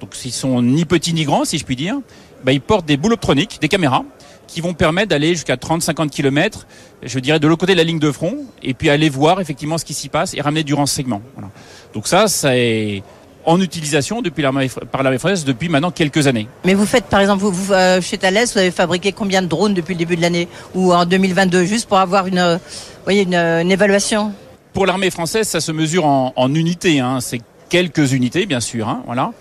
Donc 0.00 0.14
ils 0.24 0.32
sont 0.32 0.62
ni 0.62 0.84
petits 0.84 1.12
ni 1.12 1.24
grands, 1.24 1.44
si 1.44 1.58
je 1.58 1.64
puis 1.64 1.76
dire. 1.76 1.96
Ben, 2.44 2.52
ils 2.52 2.60
portent 2.60 2.86
des 2.86 2.96
boules 2.96 3.12
optroniques, 3.12 3.58
des 3.60 3.68
caméras, 3.68 4.04
qui 4.50 4.60
vont 4.60 4.74
permettre 4.74 5.10
d'aller 5.10 5.34
jusqu'à 5.34 5.54
30-50 5.54 6.10
km, 6.10 6.66
je 7.04 7.18
dirais 7.20 7.38
de 7.38 7.46
l'autre 7.46 7.60
côté 7.60 7.72
de 7.72 7.78
la 7.78 7.84
ligne 7.84 8.00
de 8.00 8.10
front, 8.10 8.36
et 8.62 8.74
puis 8.74 8.90
aller 8.90 9.08
voir 9.08 9.40
effectivement 9.40 9.78
ce 9.78 9.84
qui 9.84 9.94
s'y 9.94 10.08
passe 10.08 10.34
et 10.34 10.40
ramener 10.40 10.64
du 10.64 10.74
renseignement. 10.74 11.22
Voilà. 11.34 11.50
Donc 11.94 12.08
ça, 12.08 12.26
c'est 12.26 13.02
en 13.46 13.60
utilisation 13.60 14.22
depuis 14.22 14.42
par 14.90 15.02
l'armée 15.02 15.18
française 15.18 15.44
depuis 15.44 15.68
maintenant 15.68 15.92
quelques 15.92 16.26
années. 16.26 16.48
Mais 16.64 16.74
vous 16.74 16.84
faites, 16.84 17.04
par 17.04 17.20
exemple, 17.20 17.42
vous, 17.42 17.52
vous 17.52 17.72
euh, 17.72 18.00
chez 18.00 18.18
Thales, 18.18 18.44
vous 18.52 18.58
avez 18.58 18.72
fabriqué 18.72 19.12
combien 19.12 19.40
de 19.40 19.46
drones 19.46 19.72
depuis 19.72 19.94
le 19.94 19.98
début 19.98 20.16
de 20.16 20.20
l'année 20.20 20.48
ou 20.74 20.92
en 20.92 21.06
2022, 21.06 21.64
juste 21.64 21.88
pour 21.88 21.98
avoir 21.98 22.26
une, 22.26 22.38
euh, 22.38 22.58
voyez, 23.04 23.22
une, 23.22 23.36
une 23.36 23.70
évaluation? 23.70 24.32
Pour 24.72 24.84
l'armée 24.84 25.10
française, 25.10 25.46
ça 25.46 25.60
se 25.60 25.70
mesure 25.70 26.06
en, 26.06 26.32
en 26.34 26.54
unités. 26.54 26.98
Hein. 26.98 27.20
C'est 27.20 27.40
quelques 27.68 28.12
unités, 28.12 28.46
bien 28.46 28.60
sûr. 28.60 28.88
Hein, 28.88 29.02
voilà. 29.06 29.32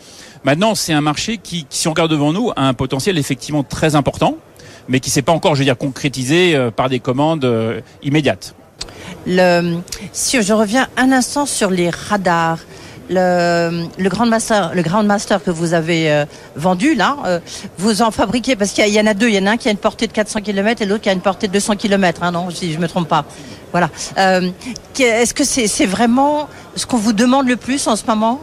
Maintenant, 0.44 0.76
c'est 0.76 0.94
un 0.94 1.02
marché 1.02 1.38
qui, 1.38 1.66
qui, 1.66 1.80
si 1.80 1.88
on 1.88 1.92
regarde 1.92 2.12
devant 2.12 2.32
nous, 2.32 2.52
a 2.56 2.68
un 2.68 2.74
potentiel 2.74 3.18
effectivement 3.18 3.64
très 3.64 3.96
important, 3.96 4.38
mais 4.88 5.00
qui 5.00 5.10
s'est 5.10 5.22
pas 5.22 5.32
encore, 5.32 5.56
je 5.56 5.60
veux 5.60 5.66
dire, 5.66 5.78
concrétisé 5.78 6.56
euh, 6.56 6.72
par 6.72 6.90
des 6.90 7.00
commandes 7.00 7.46
euh, 7.46 7.82
immédiates. 8.04 8.56
Si 10.12 10.42
je 10.42 10.54
reviens 10.54 10.88
un 10.98 11.12
instant 11.12 11.46
sur 11.46 11.70
les 11.70 11.90
radars, 11.90 12.60
le, 13.10 13.86
le 13.98 14.10
Grand 14.10 14.26
Master, 14.28 14.72
le 14.74 14.82
Grand 14.82 15.04
Master 15.04 15.44
que 15.44 15.52
vous 15.52 15.74
avez 15.74 16.12
euh, 16.12 16.26
vendu 16.56 16.96
là, 16.96 17.18
vous 17.78 18.02
en 18.02 18.12
fabriquez 18.12 18.56
parce 18.56 18.72
qu'il 18.72 18.88
y, 18.88 19.00
en 19.00 19.08
a 19.08 19.14
deux. 19.14 19.30
Il 19.30 19.36
y 19.36 19.40
en 19.40 19.48
a 19.48 19.52
un 19.52 19.58
qui 19.58 19.68
a 19.68 19.72
une 19.72 19.78
portée 19.78 20.08
de 20.08 20.14
400 20.14 20.42
km 20.42 20.82
et 20.82 20.86
l'autre 20.86 21.02
qui 21.02 21.10
a 21.10 21.14
une 21.14 21.22
portée 21.22 21.48
de 21.48 21.54
200 21.54 21.76
km. 21.76 22.24
Hein, 22.24 22.32
non, 22.32 22.50
si 22.52 22.72
je 22.72 22.80
me 22.80 22.88
trompe 22.88 23.08
pas. 23.08 23.26
Voilà. 23.72 23.90
Est-ce 24.16 25.34
que 25.34 25.44
c'est 25.44 25.86
vraiment 25.86 26.48
ce 26.76 26.86
qu'on 26.86 26.98
vous 26.98 27.14
demande 27.14 27.48
le 27.48 27.56
plus 27.56 27.88
en 27.88 27.96
ce 27.96 28.06
moment? 28.06 28.42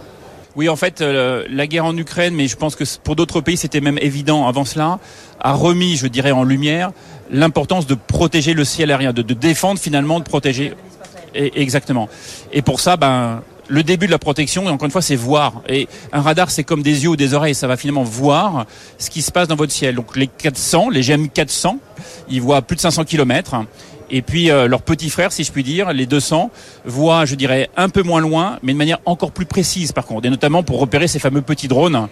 Oui, 0.56 0.70
en 0.70 0.76
fait, 0.76 1.02
euh, 1.02 1.44
la 1.50 1.66
guerre 1.66 1.84
en 1.84 1.96
Ukraine, 1.96 2.34
mais 2.34 2.48
je 2.48 2.56
pense 2.56 2.76
que 2.76 2.84
pour 3.04 3.14
d'autres 3.14 3.42
pays, 3.42 3.58
c'était 3.58 3.82
même 3.82 3.98
évident 4.00 4.48
avant 4.48 4.64
cela, 4.64 4.98
a 5.38 5.52
remis, 5.52 5.96
je 5.96 6.06
dirais, 6.06 6.32
en 6.32 6.44
lumière 6.44 6.92
l'importance 7.30 7.86
de 7.86 7.94
protéger 7.94 8.54
le 8.54 8.64
ciel 8.64 8.90
aérien, 8.90 9.12
de, 9.12 9.20
défendre 9.22 9.78
finalement, 9.78 10.18
de 10.18 10.24
protéger. 10.24 10.72
Et, 11.34 11.60
exactement. 11.60 12.08
Et 12.52 12.62
pour 12.62 12.80
ça, 12.80 12.96
ben, 12.96 13.42
le 13.68 13.82
début 13.82 14.06
de 14.06 14.12
la 14.12 14.18
protection, 14.18 14.66
encore 14.66 14.86
une 14.86 14.92
fois, 14.92 15.02
c'est 15.02 15.16
voir. 15.16 15.60
Et 15.68 15.88
un 16.12 16.22
radar, 16.22 16.50
c'est 16.50 16.64
comme 16.64 16.82
des 16.82 17.02
yeux 17.02 17.10
ou 17.10 17.16
des 17.16 17.34
oreilles. 17.34 17.54
Ça 17.54 17.66
va 17.66 17.76
finalement 17.76 18.04
voir 18.04 18.64
ce 18.96 19.10
qui 19.10 19.20
se 19.20 19.32
passe 19.32 19.48
dans 19.48 19.56
votre 19.56 19.72
ciel. 19.72 19.94
Donc 19.94 20.16
les 20.16 20.28
400, 20.28 20.88
les 20.88 21.02
GM 21.02 21.28
400, 21.28 21.78
ils 22.30 22.40
voient 22.40 22.62
plus 22.62 22.76
de 22.76 22.80
500 22.80 23.04
km. 23.04 23.56
Et 24.10 24.22
puis 24.22 24.50
euh, 24.50 24.68
leurs 24.68 24.82
petits 24.82 25.10
frères, 25.10 25.32
si 25.32 25.44
je 25.44 25.50
puis 25.50 25.64
dire, 25.64 25.92
les 25.92 26.06
200, 26.06 26.50
voient, 26.84 27.24
je 27.24 27.34
dirais, 27.34 27.68
un 27.76 27.88
peu 27.88 28.02
moins 28.02 28.20
loin, 28.20 28.58
mais 28.62 28.72
de 28.72 28.78
manière 28.78 28.98
encore 29.04 29.32
plus 29.32 29.46
précise 29.46 29.92
par 29.92 30.06
contre, 30.06 30.26
et 30.26 30.30
notamment 30.30 30.62
pour 30.62 30.78
repérer 30.78 31.08
ces 31.08 31.18
fameux 31.18 31.42
petits 31.42 31.68
drones 31.68 32.08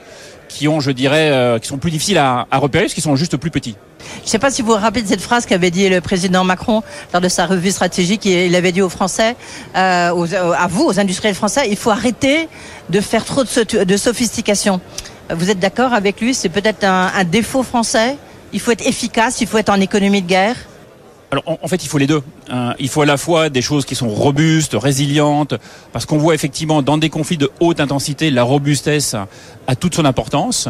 qui 0.49 0.69
ont, 0.69 0.81
je 0.81 0.91
dirais, 0.91 1.31
euh, 1.31 1.59
qui 1.59 1.69
sont 1.69 1.79
plus 1.79 1.91
difficiles 1.91 2.19
à, 2.19 2.47
repérer 2.53 2.85
parce 2.85 2.95
qu'ils 2.95 3.03
sont 3.03 3.17
juste 3.17 3.37
plus 3.37 3.51
petits. 3.51 3.77
Je 4.21 4.27
ne 4.27 4.29
sais 4.29 4.39
pas 4.39 4.51
si 4.51 4.63
vous 4.63 4.73
vous 4.73 4.79
rappelez 4.79 5.03
de 5.03 5.09
cette 5.09 5.21
phrase 5.21 5.47
qu'avait 5.47 5.71
dit 5.71 5.89
le 5.89 6.01
président 6.01 6.45
Macron 6.45 6.83
lors 7.13 7.23
de 7.23 7.29
sa 7.29 7.47
revue 7.47 7.71
stratégique. 7.71 8.27
Il 8.27 8.55
avait 8.55 8.73
dit 8.73 8.83
aux 8.83 8.91
Français, 8.91 9.35
euh, 9.77 10.11
aux, 10.13 10.33
à 10.35 10.67
vous, 10.69 10.85
aux 10.85 11.01
industriels 11.01 11.35
français, 11.35 11.69
il 11.71 11.77
faut 11.77 11.91
arrêter 11.91 12.49
de 12.91 13.01
faire 13.01 13.25
trop 13.25 13.45
de, 13.45 13.97
sophistication. 13.97 14.81
Vous 15.35 15.51
êtes 15.51 15.59
d'accord 15.59 15.95
avec 15.95 16.21
lui? 16.21 16.35
C'est 16.35 16.51
peut-être 16.51 16.85
un 16.85 17.25
défaut 17.25 17.63
français. 17.63 18.17
Il 18.53 18.61
faut 18.61 18.71
être 18.73 18.87
efficace, 18.87 19.41
il 19.41 19.47
faut 19.47 19.59
être 19.59 19.71
en 19.71 19.81
économie 19.81 20.21
de 20.21 20.29
guerre. 20.29 20.57
Alors 21.35 21.59
en, 21.61 21.67
fait, 21.67 21.83
il 21.83 21.89
faut 21.89 21.99
les 21.99 22.07
deux. 22.07 22.23
Hein. 22.49 22.75
il 22.79 22.89
faut 22.89 23.03
à 23.03 23.07
la 23.07 23.17
fois 23.17 23.49
des 23.49 23.61
choses 23.61 23.85
qui 23.85 23.97
sont 23.97 24.09
robustes, 24.09 24.77
résilientes, 24.81 25.55
parce 25.93 26.07
qu'on 26.07 26.17
voit 26.17 26.33
effectivement 26.33 26.81
dans 26.81 26.97
des 26.97 27.11
conflits 27.11 27.37
de 27.37 27.51
haute 27.59 27.81
intensité, 27.81 28.31
la 28.31 28.45
robustesse 28.45 29.17
a 29.67 29.75
toute 29.75 29.97
son 29.97 30.05
importance. 30.05 30.69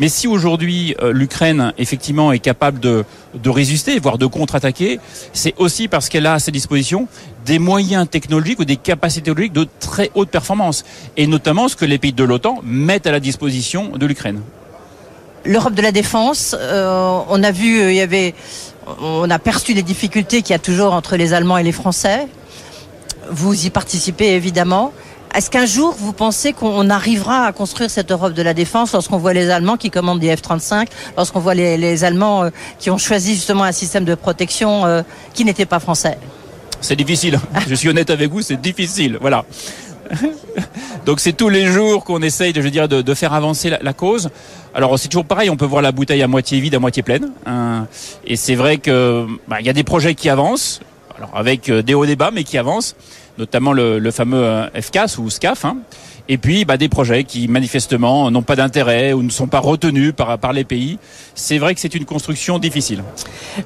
Mais 0.00 0.08
si 0.08 0.26
aujourd'hui 0.26 0.96
euh, 1.00 1.12
l'Ukraine 1.12 1.72
effectivement 1.78 2.32
est 2.32 2.40
capable 2.40 2.80
de, 2.80 3.04
résister, 3.46 4.00
voire 4.00 4.18
de 4.18 4.26
contre-attaquer, 4.26 4.98
c'est 5.32 5.54
aussi 5.58 5.86
parce 5.86 6.08
qu'elle 6.08 6.26
a 6.26 6.34
à 6.34 6.38
sa 6.40 6.50
disposition 6.50 7.06
des 7.46 7.60
moyens 7.60 8.10
technologiques 8.10 8.58
ou 8.58 8.64
des 8.64 8.78
capacités 8.78 9.26
technologiques 9.26 9.52
de 9.52 9.68
très 9.78 10.10
haute 10.16 10.30
performance, 10.30 10.84
et 11.16 11.28
notamment 11.28 11.68
ce 11.68 11.76
que 11.76 11.84
les 11.84 11.98
pays 11.98 12.12
de 12.12 12.24
l'OTAN 12.24 12.58
mettent 12.64 13.06
à 13.06 13.12
la 13.12 13.20
disposition 13.20 13.92
de 13.96 14.06
l'Ukraine. 14.06 14.40
L'Europe 15.44 15.74
de 15.74 15.80
la 15.80 15.92
défense, 15.92 16.54
euh, 16.58 17.20
on 17.28 17.42
a 17.42 17.50
vu, 17.50 17.80
euh, 17.80 17.90
il 17.90 17.96
y 17.96 18.02
avait 18.02 18.34
on 18.86 19.28
a 19.30 19.38
perçu 19.38 19.74
les 19.74 19.82
difficultés 19.82 20.42
qu'il 20.42 20.52
y 20.52 20.56
a 20.56 20.58
toujours 20.58 20.92
entre 20.92 21.16
les 21.16 21.32
Allemands 21.32 21.58
et 21.58 21.62
les 21.62 21.72
Français. 21.72 22.26
Vous 23.30 23.66
y 23.66 23.70
participez 23.70 24.34
évidemment. 24.34 24.92
Est-ce 25.34 25.48
qu'un 25.48 25.66
jour, 25.66 25.94
vous 25.96 26.12
pensez 26.12 26.52
qu'on 26.52 26.90
arrivera 26.90 27.46
à 27.46 27.52
construire 27.52 27.88
cette 27.88 28.10
Europe 28.10 28.32
de 28.32 28.42
la 28.42 28.52
défense 28.52 28.92
lorsqu'on 28.92 29.18
voit 29.18 29.32
les 29.32 29.48
Allemands 29.48 29.76
qui 29.76 29.90
commandent 29.90 30.18
des 30.18 30.34
F-35, 30.34 30.88
lorsqu'on 31.16 31.38
voit 31.38 31.54
les, 31.54 32.04
Allemands 32.04 32.44
euh, 32.44 32.50
qui 32.80 32.90
ont 32.90 32.98
choisi 32.98 33.34
justement 33.34 33.62
un 33.62 33.70
système 33.72 34.04
de 34.04 34.16
protection 34.16 34.86
euh, 34.86 35.02
qui 35.32 35.44
n'était 35.44 35.66
pas 35.66 35.78
français? 35.78 36.18
C'est 36.80 36.96
difficile. 36.96 37.38
Je 37.68 37.74
suis 37.76 37.88
honnête 37.88 38.10
avec 38.10 38.30
vous, 38.30 38.42
c'est 38.42 38.60
difficile. 38.60 39.18
Voilà. 39.20 39.44
Donc 41.06 41.20
c'est 41.20 41.32
tous 41.32 41.48
les 41.48 41.66
jours 41.66 42.04
qu'on 42.04 42.22
essaye, 42.22 42.52
de, 42.52 42.60
je 42.62 42.68
dire, 42.68 42.88
de, 42.88 43.14
faire 43.14 43.32
avancer 43.32 43.70
la, 43.80 43.92
cause. 43.92 44.30
Alors 44.74 44.98
c'est 44.98 45.08
toujours 45.08 45.24
pareil, 45.24 45.50
on 45.50 45.56
peut 45.56 45.64
voir 45.64 45.82
la 45.82 45.92
bouteille 45.92 46.22
à 46.22 46.28
moitié 46.28 46.60
vide, 46.60 46.74
à 46.74 46.78
moitié 46.78 47.02
pleine. 47.02 47.30
Hein. 47.46 47.86
et 48.24 48.36
c'est 48.36 48.54
vrai 48.54 48.78
que 48.78 49.26
bah, 49.48 49.56
il 49.60 49.66
y 49.66 49.70
a 49.70 49.72
des 49.72 49.84
projets 49.84 50.14
qui 50.14 50.28
avancent, 50.28 50.80
alors 51.16 51.30
avec 51.34 51.68
euh, 51.68 51.82
des 51.82 51.94
hauts 51.94 52.06
bas, 52.16 52.30
mais 52.32 52.44
qui 52.44 52.58
avancent, 52.58 52.96
notamment 53.38 53.72
le, 53.72 54.10
fameux 54.10 54.42
euh, 54.42 54.68
FCAS 54.80 55.16
ou 55.18 55.30
SCAF. 55.30 55.64
Et 56.32 56.38
puis 56.38 56.64
bah, 56.64 56.76
des 56.76 56.88
projets 56.88 57.24
qui 57.24 57.48
manifestement 57.48 58.30
n'ont 58.30 58.42
pas 58.42 58.54
d'intérêt 58.54 59.12
ou 59.12 59.24
ne 59.24 59.30
sont 59.30 59.48
pas 59.48 59.58
retenus 59.58 60.14
par, 60.14 60.52
les 60.52 60.62
pays. 60.62 61.00
C'est 61.34 61.58
vrai 61.58 61.74
que 61.74 61.80
c'est 61.80 61.96
une 61.96 62.04
construction 62.04 62.60
difficile. 62.60 63.02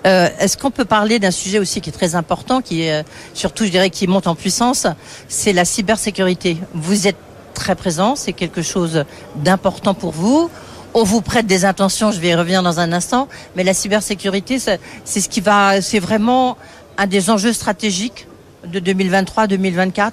Euh, 0.07 0.29
Est-ce 0.41 0.57
qu'on 0.57 0.71
peut 0.71 0.87
parler 0.87 1.19
d'un 1.19 1.31
sujet 1.31 1.59
aussi 1.59 1.83
qui 1.83 1.91
est 1.91 1.93
très 1.93 2.15
important, 2.15 2.63
qui 2.63 2.85
est 2.85 3.01
euh, 3.01 3.03
surtout 3.35 3.67
je 3.67 3.71
dirais 3.71 3.91
qui 3.91 4.07
monte 4.07 4.27
en 4.27 4.35
puissance, 4.35 4.87
c'est 5.29 5.53
la 5.53 5.67
cybersécurité. 5.67 6.57
Vous 6.73 7.07
êtes 7.07 7.19
très 7.53 7.75
présent, 7.75 8.17
c'est 8.17 8.33
quelque 8.33 8.63
chose 8.63 9.05
d'important 9.37 9.93
pour 9.93 10.13
vous. 10.13 10.51
On 10.95 11.05
vous 11.05 11.21
prête 11.21 11.47
des 11.47 11.67
intentions, 11.67 12.13
je 12.13 12.21
vais 12.21 12.29
y 12.29 12.35
revenir 12.35 12.63
dans 12.63 12.81
un 12.81 12.93
instant, 12.95 13.29
mais 13.57 13.65
la 13.65 13.75
cybersécurité, 13.75 14.59
c'est 14.59 14.81
ce 15.21 15.29
qui 15.29 15.43
va, 15.43 15.83
c'est 15.83 15.99
vraiment 15.99 16.57
un 16.97 17.07
des 17.07 17.29
enjeux 17.29 17.53
stratégiques 17.53 18.27
de 18.67 18.81
2023-2024 18.81 20.13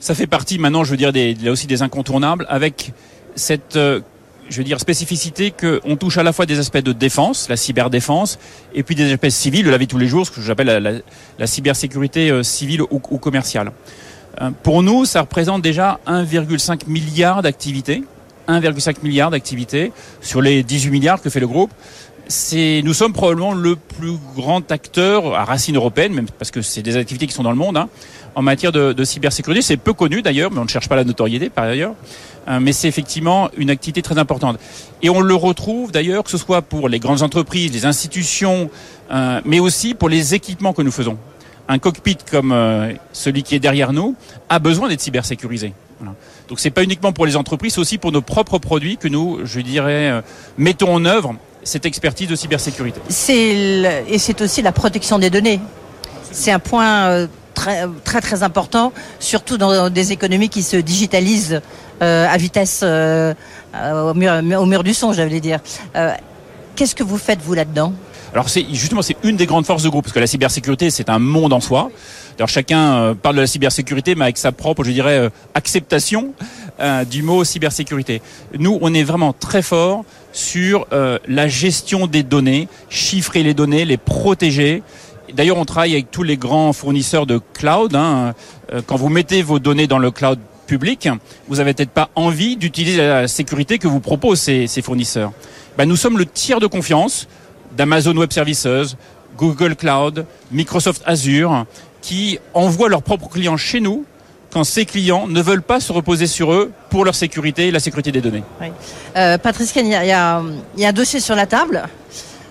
ça 0.00 0.14
fait 0.14 0.26
partie 0.26 0.58
maintenant, 0.58 0.84
je 0.84 0.90
veux 0.90 0.96
dire, 0.96 1.12
des, 1.12 1.34
là 1.34 1.50
aussi 1.50 1.66
des 1.66 1.82
incontournables, 1.82 2.46
avec 2.48 2.92
cette, 3.34 3.76
euh, 3.76 4.00
je 4.48 4.58
veux 4.58 4.64
dire, 4.64 4.80
spécificité 4.80 5.52
qu'on 5.52 5.96
touche 5.96 6.18
à 6.18 6.22
la 6.22 6.32
fois 6.32 6.46
des 6.46 6.58
aspects 6.58 6.78
de 6.78 6.92
défense, 6.92 7.48
la 7.48 7.56
cyberdéfense, 7.56 8.38
et 8.74 8.82
puis 8.82 8.94
des 8.94 9.12
aspects 9.12 9.28
civils 9.28 9.64
de 9.64 9.70
la 9.70 9.78
vie 9.78 9.86
tous 9.86 9.98
les 9.98 10.06
jours, 10.06 10.26
ce 10.26 10.30
que 10.30 10.40
j'appelle 10.40 10.66
la, 10.66 10.92
la, 11.38 11.46
cybersécurité 11.46 12.30
euh, 12.30 12.42
civile 12.42 12.82
ou, 12.82 13.00
ou 13.10 13.18
commerciale. 13.18 13.72
Euh, 14.40 14.50
pour 14.62 14.82
nous, 14.82 15.04
ça 15.04 15.22
représente 15.22 15.62
déjà 15.62 15.98
1,5 16.06 16.82
milliard 16.86 17.42
d'activités. 17.42 18.04
1,5 18.48 19.02
milliard 19.02 19.30
d'activités 19.30 19.92
sur 20.22 20.40
les 20.40 20.62
18 20.62 20.90
milliards 20.90 21.20
que 21.20 21.28
fait 21.28 21.40
le 21.40 21.46
groupe 21.46 21.70
c'est, 22.28 22.82
nous 22.84 22.92
sommes 22.92 23.14
probablement 23.14 23.54
le 23.54 23.74
plus 23.74 24.16
grand 24.36 24.70
acteur 24.70 25.34
à 25.34 25.44
racine 25.44 25.76
européenne, 25.76 26.12
même 26.12 26.26
parce 26.38 26.50
que 26.50 26.62
c'est 26.62 26.82
des 26.82 26.96
activités 26.96 27.26
qui 27.26 27.32
sont 27.32 27.42
dans 27.42 27.50
le 27.50 27.56
monde, 27.56 27.76
hein, 27.76 27.88
en 28.38 28.42
matière 28.42 28.70
de, 28.70 29.04
cybersécurité. 29.04 29.62
C'est 29.62 29.76
peu 29.76 29.92
connu 29.92 30.22
d'ailleurs, 30.22 30.52
mais 30.52 30.60
on 30.60 30.64
ne 30.64 30.68
cherche 30.68 30.88
pas 30.88 30.94
la 30.94 31.02
notoriété 31.02 31.50
par 31.50 31.64
ailleurs. 31.64 31.94
Euh, 32.46 32.60
mais 32.60 32.72
c'est 32.72 32.86
effectivement 32.86 33.50
une 33.56 33.68
activité 33.68 34.00
très 34.00 34.16
importante. 34.16 34.60
Et 35.02 35.10
on 35.10 35.20
le 35.20 35.34
retrouve 35.34 35.90
d'ailleurs, 35.90 36.22
que 36.22 36.30
ce 36.30 36.38
soit 36.38 36.62
pour 36.62 36.88
les 36.88 37.00
grandes 37.00 37.22
entreprises, 37.22 37.72
les 37.72 37.84
institutions, 37.84 38.70
euh, 39.10 39.40
mais 39.44 39.58
aussi 39.58 39.92
pour 39.92 40.08
les 40.08 40.36
équipements 40.36 40.72
que 40.72 40.82
nous 40.82 40.92
faisons. 40.92 41.18
Un 41.66 41.80
cockpit 41.80 42.16
comme 42.30 42.52
euh, 42.52 42.92
celui 43.12 43.42
qui 43.42 43.56
est 43.56 43.58
derrière 43.58 43.92
nous 43.92 44.14
a 44.48 44.60
besoin 44.60 44.88
d'être 44.88 45.00
cybersécurisé. 45.00 45.72
Voilà. 45.98 46.14
Donc 46.48 46.60
c'est 46.60 46.70
pas 46.70 46.84
uniquement 46.84 47.12
pour 47.12 47.26
les 47.26 47.34
entreprises, 47.34 47.74
c'est 47.74 47.80
aussi 47.80 47.98
pour 47.98 48.12
nos 48.12 48.22
propres 48.22 48.58
produits 48.58 48.98
que 48.98 49.08
nous, 49.08 49.40
je 49.42 49.60
dirais, 49.60 50.22
mettons 50.56 50.94
en 50.94 51.04
œuvre 51.04 51.34
cette 51.64 51.86
expertise 51.86 52.28
de 52.28 52.36
cybersécurité. 52.36 53.00
C'est 53.08 54.04
et 54.08 54.18
c'est 54.18 54.40
aussi 54.40 54.62
la 54.62 54.70
protection 54.70 55.18
des 55.18 55.28
données. 55.28 55.58
C'est 56.30 56.52
un 56.52 56.60
point 56.60 57.26
très 58.04 58.20
très 58.20 58.42
important, 58.42 58.92
surtout 59.18 59.58
dans 59.58 59.90
des 59.90 60.12
économies 60.12 60.48
qui 60.48 60.62
se 60.62 60.76
digitalisent 60.76 61.60
euh, 62.02 62.26
à 62.28 62.36
vitesse 62.36 62.80
euh, 62.82 63.34
au, 63.74 64.14
mur, 64.14 64.32
au, 64.58 64.66
mur, 64.66 64.82
du 64.82 64.94
son, 64.94 65.12
j'allais 65.12 65.40
dire. 65.40 65.60
Qu'est-ce 66.76 66.94
que 66.94 67.02
vous 67.02 67.18
faites 67.18 67.40
vous 67.42 67.54
là-dedans? 67.54 67.92
Alors 68.32 68.46
justement 68.46 69.00
c'est 69.00 69.16
une 69.24 69.36
des 69.36 69.46
grandes 69.46 69.64
forces 69.64 69.82
de 69.82 69.88
groupe 69.88 70.04
parce 70.04 70.12
que 70.12 70.20
la 70.20 70.26
cybersécurité 70.26 70.90
c'est 70.90 71.08
un 71.08 71.18
monde 71.18 71.52
en 71.52 71.60
soi. 71.60 71.90
Alors 72.36 72.48
chacun 72.48 73.16
parle 73.20 73.36
de 73.36 73.40
la 73.40 73.46
cybersécurité 73.46 74.14
mais 74.14 74.24
avec 74.24 74.36
sa 74.36 74.52
propre 74.52 74.84
je 74.84 74.90
dirais 74.90 75.30
acceptation 75.54 76.34
du 77.10 77.22
mot 77.22 77.42
cybersécurité. 77.42 78.20
Nous 78.58 78.78
on 78.82 78.92
est 78.92 79.02
vraiment 79.02 79.32
très 79.32 79.62
fort 79.62 80.04
sur 80.32 80.86
euh, 80.92 81.18
la 81.26 81.48
gestion 81.48 82.06
des 82.06 82.22
données, 82.22 82.68
chiffrer 82.88 83.42
les 83.42 83.54
données, 83.54 83.84
les 83.84 83.96
protéger. 83.96 84.82
D'ailleurs, 85.34 85.58
on 85.58 85.64
travaille 85.64 85.92
avec 85.92 86.10
tous 86.10 86.22
les 86.22 86.36
grands 86.36 86.72
fournisseurs 86.72 87.26
de 87.26 87.40
cloud. 87.54 87.94
Hein. 87.94 88.34
Euh, 88.72 88.80
quand 88.86 88.96
vous 88.96 89.08
mettez 89.08 89.42
vos 89.42 89.58
données 89.58 89.86
dans 89.86 89.98
le 89.98 90.10
cloud 90.10 90.38
public, 90.66 91.08
vous 91.48 91.56
n'avez 91.56 91.74
peut-être 91.74 91.90
pas 91.90 92.10
envie 92.14 92.56
d'utiliser 92.56 92.98
la 92.98 93.28
sécurité 93.28 93.78
que 93.78 93.88
vous 93.88 94.00
proposent 94.00 94.40
ces, 94.40 94.82
fournisseurs. 94.82 95.32
Ben, 95.76 95.86
nous 95.86 95.96
sommes 95.96 96.18
le 96.18 96.26
tiers 96.26 96.60
de 96.60 96.66
confiance 96.66 97.28
d'Amazon 97.76 98.16
Web 98.16 98.32
Services, 98.32 98.66
Google 99.36 99.76
Cloud, 99.76 100.26
Microsoft 100.50 101.02
Azure, 101.06 101.66
qui 102.00 102.38
envoient 102.54 102.88
leurs 102.88 103.02
propres 103.02 103.28
clients 103.28 103.56
chez 103.56 103.80
nous 103.80 104.04
quand 104.52 104.64
ces 104.64 104.86
clients 104.86 105.26
ne 105.26 105.42
veulent 105.42 105.62
pas 105.62 105.80
se 105.80 105.92
reposer 105.92 106.26
sur 106.26 106.52
eux 106.52 106.72
pour 106.90 107.04
leur 107.04 107.14
sécurité 107.14 107.68
et 107.68 107.70
la 107.70 107.80
sécurité 107.80 108.12
des 108.12 108.20
données. 108.20 108.44
Oui. 108.60 108.68
Euh, 109.16 109.36
Patrice 109.36 109.74
il 109.76 109.86
y, 109.86 109.90
y, 109.90 110.12
a, 110.12 110.38
un 110.40 110.92
dossier 110.92 111.20
sur 111.20 111.34
la 111.34 111.46
table. 111.46 111.84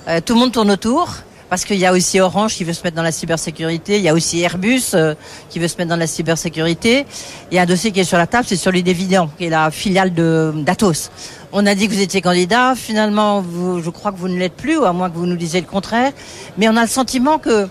Euh, 0.07 0.22
tout 0.24 0.34
le 0.36 0.39
monde 0.39 0.51
tourne 0.51 0.72
autour. 0.72 1.15
Parce 1.50 1.63
qu'il 1.63 1.77
y 1.77 1.86
a 1.86 1.94
aussi 1.94 2.20
Orange 2.20 2.56
qui 2.56 2.63
veut 2.63 2.74
se 2.74 2.84
mettre 2.84 2.98
dans 2.98 3.04
la 3.04 3.12
cybersécurité, 3.12 3.98
il 3.98 4.04
y 4.04 4.10
a 4.10 4.13
aussi 4.13 4.42
Airbus 4.42 4.82
euh, 4.94 5.16
qui 5.50 5.60
veut 5.60 5.68
se 5.68 5.77
mettre 5.77 5.89
dans 5.89 5.96
la 5.96 6.08
cybersécurité. 6.08 7.06
Il 7.51 7.56
y 7.56 7.60
a 7.60 7.62
un 7.62 7.66
dossier 7.66 7.92
qui 7.92 8.01
est 8.01 8.04
sur 8.04 8.18
la 8.18 8.27
table, 8.27 8.46
c'est 8.48 8.58
sur 8.58 8.72
dividendes, 8.72 9.30
qui 9.38 9.46
est 9.46 9.50
la 9.50 9.72
filiale 9.72 10.13
de 10.13 10.54
d'Atos. 10.56 11.10
On 11.54 11.66
a 11.66 11.74
dit 11.74 11.88
que 11.88 11.94
vous 11.94 12.01
étiez 12.01 12.22
candidat, 12.22 12.75
finalement, 12.75 13.44
je 13.82 13.89
crois 13.89 14.12
que 14.12 14.18
vous 14.18 14.27
ne 14.27 14.38
l'êtes 14.38 14.56
plus, 14.56 14.77
ou 14.77 14.84
à 14.84 14.92
moins 14.92 15.10
que 15.10 15.16
vous 15.16 15.25
nous 15.25 15.38
disiez 15.38 15.62
le 15.62 15.68
contraire. 15.68 16.12
Mais 16.58 16.68
on 16.68 16.75
a 16.75 16.82
le 16.82 16.89
sentiment 16.89 17.38
que 17.38 17.68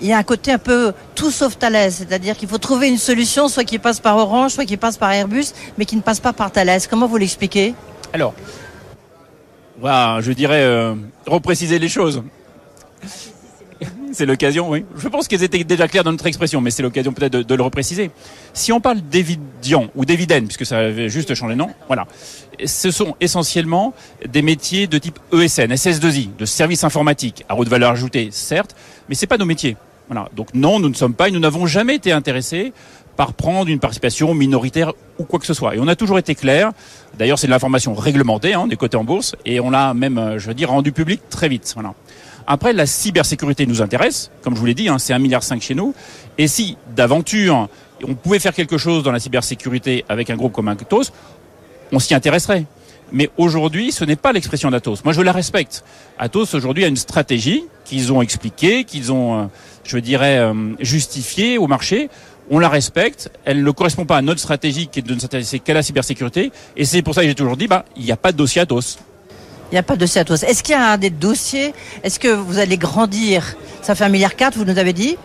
il 0.00 0.08
y 0.08 0.12
a 0.12 0.18
un 0.18 0.22
côté 0.22 0.52
un 0.52 0.58
peu 0.58 0.92
tout 1.14 1.30
sauf 1.30 1.58
Thales, 1.58 1.90
c'est-à-dire 1.90 2.36
qu'il 2.36 2.48
faut 2.48 2.58
trouver 2.58 2.88
une 2.88 2.98
solution, 2.98 3.48
soit 3.48 3.64
qui 3.64 3.78
passe 3.78 3.98
par 3.98 4.16
Orange, 4.16 4.52
soit 4.52 4.66
qui 4.66 4.76
passe 4.76 4.96
par 4.96 5.10
Airbus, 5.10 5.46
mais 5.78 5.84
qui 5.84 5.96
ne 5.96 6.02
passe 6.02 6.20
pas 6.20 6.32
par 6.32 6.50
Thales. 6.50 6.80
Comment 6.88 7.06
vous 7.06 7.16
l'expliquez? 7.16 7.74
Alors, 8.12 8.34
voilà, 9.80 10.20
je 10.20 10.32
dirais 10.32 10.62
euh, 10.62 10.94
repréciser 11.26 11.78
les 11.78 11.88
choses. 11.88 12.22
C'est 14.12 14.24
l'occasion, 14.24 14.70
oui. 14.70 14.84
Je 14.96 15.08
pense 15.08 15.28
qu'elles 15.28 15.42
étaient 15.42 15.62
déjà 15.62 15.88
claires 15.88 16.04
dans 16.04 16.12
notre 16.12 16.26
expression, 16.26 16.62
mais 16.62 16.70
c'est 16.70 16.82
l'occasion 16.82 17.12
peut-être 17.12 17.36
de, 17.36 17.54
le 17.54 17.62
repréciser. 17.62 18.10
Si 18.54 18.72
on 18.72 18.80
parle 18.80 19.02
d'évidian 19.02 19.88
ou 19.94 20.06
d'évidène, 20.06 20.46
puisque 20.46 20.64
ça 20.64 20.78
avait 20.78 21.10
juste 21.10 21.34
changé 21.34 21.54
de 21.54 21.58
nom, 21.58 21.68
voilà. 21.86 22.06
Ce 22.64 22.90
sont 22.90 23.14
essentiellement 23.20 23.92
des 24.26 24.40
métiers 24.40 24.86
de 24.86 24.96
type 24.96 25.18
ESN, 25.32 25.72
SS2I, 25.72 26.34
de 26.34 26.44
services 26.46 26.84
informatiques, 26.84 27.44
à 27.50 27.56
haute 27.56 27.68
valeur 27.68 27.90
ajoutée, 27.90 28.28
certes, 28.30 28.74
mais 29.08 29.14
c'est 29.14 29.26
pas 29.26 29.36
nos 29.36 29.44
métiers. 29.44 29.76
Voilà. 30.08 30.30
Donc 30.34 30.54
non, 30.54 30.78
nous 30.78 30.88
ne 30.88 30.94
sommes 30.94 31.14
pas 31.14 31.28
et 31.28 31.30
nous 31.30 31.40
n'avons 31.40 31.66
jamais 31.66 31.96
été 31.96 32.12
intéressés 32.12 32.72
par 33.16 33.32
prendre 33.32 33.68
une 33.68 33.80
participation 33.80 34.34
minoritaire 34.34 34.92
ou 35.18 35.24
quoi 35.24 35.38
que 35.38 35.46
ce 35.46 35.54
soit. 35.54 35.74
Et 35.74 35.78
on 35.78 35.88
a 35.88 35.96
toujours 35.96 36.18
été 36.18 36.34
clair. 36.34 36.72
D'ailleurs, 37.18 37.38
c'est 37.38 37.46
de 37.46 37.52
l'information 37.52 37.94
réglementée, 37.94 38.54
hein, 38.54 38.68
est 38.70 38.76
coté 38.76 38.96
en 38.96 39.04
bourse, 39.04 39.36
et 39.44 39.58
on 39.58 39.70
l'a 39.70 39.94
même, 39.94 40.18
euh, 40.18 40.38
je 40.38 40.48
veux 40.48 40.54
dire, 40.54 40.70
rendu 40.70 40.92
public 40.92 41.20
très 41.30 41.48
vite. 41.48 41.72
Voilà. 41.74 41.94
Après, 42.46 42.72
la 42.72 42.86
cybersécurité 42.86 43.66
nous 43.66 43.82
intéresse, 43.82 44.30
comme 44.42 44.54
je 44.54 44.60
vous 44.60 44.66
l'ai 44.66 44.74
dit, 44.74 44.88
hein, 44.88 44.98
c'est 44.98 45.12
un 45.12 45.18
milliard 45.18 45.42
chez 45.42 45.74
nous. 45.74 45.94
Et 46.38 46.46
si 46.48 46.76
d'aventure 46.94 47.68
on 48.04 48.14
pouvait 48.14 48.38
faire 48.38 48.54
quelque 48.54 48.78
chose 48.78 49.02
dans 49.02 49.12
la 49.12 49.20
cybersécurité 49.20 50.04
avec 50.08 50.30
un 50.30 50.36
groupe 50.36 50.52
comme 50.52 50.68
Atos, 50.68 51.12
on 51.92 51.98
s'y 51.98 52.14
intéresserait. 52.14 52.64
Mais 53.12 53.30
aujourd'hui, 53.36 53.92
ce 53.92 54.04
n'est 54.04 54.16
pas 54.16 54.32
l'expression 54.32 54.70
d'Atos. 54.70 55.04
Moi, 55.04 55.12
je 55.12 55.20
la 55.22 55.32
respecte. 55.32 55.84
Atos, 56.18 56.54
aujourd'hui, 56.54 56.84
a 56.84 56.88
une 56.88 56.96
stratégie 56.96 57.64
qu'ils 57.84 58.12
ont 58.12 58.20
expliquée, 58.20 58.82
qu'ils 58.82 59.12
ont, 59.12 59.42
euh, 59.42 59.44
je 59.84 59.98
dirais, 59.98 60.38
euh, 60.38 60.74
justifiée 60.80 61.56
au 61.56 61.68
marché. 61.68 62.08
On 62.50 62.58
la 62.58 62.68
respecte. 62.68 63.30
Elle 63.44 63.62
ne 63.62 63.70
correspond 63.70 64.06
pas 64.06 64.16
à 64.16 64.22
notre 64.22 64.40
stratégie 64.40 64.88
qui 64.88 64.98
est 64.98 65.02
de 65.02 65.14
ne 65.14 65.20
s'intéresser 65.20 65.60
qu'à 65.60 65.74
la 65.74 65.82
cybersécurité. 65.82 66.50
Et 66.76 66.84
c'est 66.84 67.02
pour 67.02 67.14
ça 67.14 67.22
que 67.22 67.28
j'ai 67.28 67.36
toujours 67.36 67.56
dit, 67.56 67.68
bah, 67.68 67.84
il 67.96 68.04
n'y 68.04 68.12
a 68.12 68.16
pas 68.16 68.32
de 68.32 68.36
dossier 68.36 68.60
Atos. 68.60 68.98
Il 69.70 69.74
n'y 69.74 69.78
a 69.78 69.82
pas 69.82 69.94
de 69.94 70.00
dossier 70.00 70.20
Atos. 70.20 70.42
Est-ce 70.42 70.62
qu'il 70.62 70.74
y 70.74 70.78
a 70.78 70.96
des 70.96 71.10
dossiers 71.10 71.74
Est-ce 72.04 72.20
que 72.20 72.28
vous 72.28 72.58
allez 72.58 72.76
grandir? 72.78 73.56
Ça 73.82 73.94
fait 73.94 74.04
un 74.04 74.08
milliard 74.08 74.36
quatre, 74.36 74.56
vous 74.56 74.64
nous 74.64 74.78
avez 74.78 74.92
dit 74.92 75.16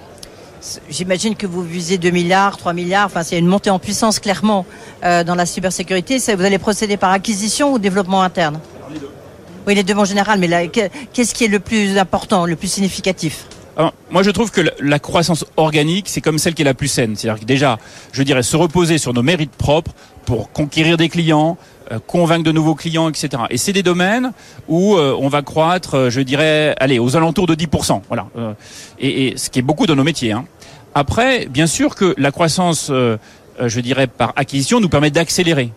J'imagine 0.90 1.36
que 1.36 1.48
vous 1.48 1.64
visez 1.64 1.98
2 1.98 2.12
milliards, 2.12 2.58
3 2.58 2.74
milliards, 2.74 3.08
enfin 3.08 3.24
c'est 3.24 3.38
une 3.38 3.48
montée 3.48 3.72
en 3.72 3.80
puissance 3.80 4.20
clairement 4.20 4.66
euh, 5.04 5.24
dans 5.24 5.34
la 5.34 5.48
cybersécurité. 5.48 6.18
Vous 6.18 6.44
allez 6.44 6.60
procéder 6.60 6.98
par 6.98 7.12
acquisition 7.12 7.74
ou 7.74 7.80
développement 7.80 8.22
interne? 8.22 8.60
Oui, 9.66 9.76
les 9.76 9.84
deux 9.84 9.96
en 9.96 10.06
général, 10.06 10.40
mais 10.40 10.70
qu'est-ce 11.14 11.34
qui 11.34 11.46
est 11.46 11.48
le 11.48 11.60
plus 11.60 11.98
important, 11.98 12.46
le 12.46 12.56
plus 12.56 12.72
significatif? 12.72 13.46
Moi, 14.12 14.24
je 14.24 14.30
trouve 14.30 14.52
que 14.52 14.62
la 14.80 15.00
croissance 15.00 15.46
organique, 15.58 16.10
c'est 16.10 16.22
comme 16.22 16.38
celle 16.38 16.54
qui 16.54 16.62
est 16.62 16.66
la 16.66 16.74
plus 16.74 16.88
saine. 16.88 17.16
C'est-à-dire 17.16 17.40
que 17.40 17.46
déjà, 17.46 17.80
je 18.12 18.22
dirais, 18.22 18.44
se 18.44 18.56
reposer 18.58 18.98
sur 18.98 19.14
nos 19.14 19.24
mérites 19.24 19.52
propres 19.52 19.92
pour 20.26 20.52
conquérir 20.52 20.98
des 20.98 21.10
clients, 21.10 21.58
convaincre 22.00 22.44
de 22.44 22.52
nouveaux 22.52 22.76
clients, 22.76 23.10
etc. 23.10 23.44
Et 23.50 23.58
c'est 23.58 23.74
des 23.74 23.84
domaines 23.84 24.32
où 24.68 24.96
euh, 24.96 25.16
on 25.20 25.28
va 25.28 25.42
croître, 25.42 25.96
euh, 25.96 26.10
je 26.10 26.22
dirais, 26.22 26.76
allez, 26.80 27.00
aux 27.00 27.16
alentours 27.16 27.48
de 27.48 27.56
10%. 27.56 28.02
Voilà. 28.08 28.28
Et, 29.00 29.28
et 29.28 29.38
ce 29.38 29.50
qui 29.50 29.60
est 29.60 29.64
beaucoup 29.64 29.86
dans 29.86 29.96
nos 29.96 30.04
métiers. 30.04 30.32
Hein. 30.32 30.46
Après, 30.94 31.46
bien 31.46 31.68
sûr 31.68 31.96
que 31.96 32.14
la 32.18 32.32
croissance, 32.32 32.92
je 32.92 33.80
dirais, 33.80 34.08
par 34.08 34.34
acquisition 34.36 34.82
nous 34.82 34.90
permet 34.90 35.10
d'accélérer. 35.10 35.72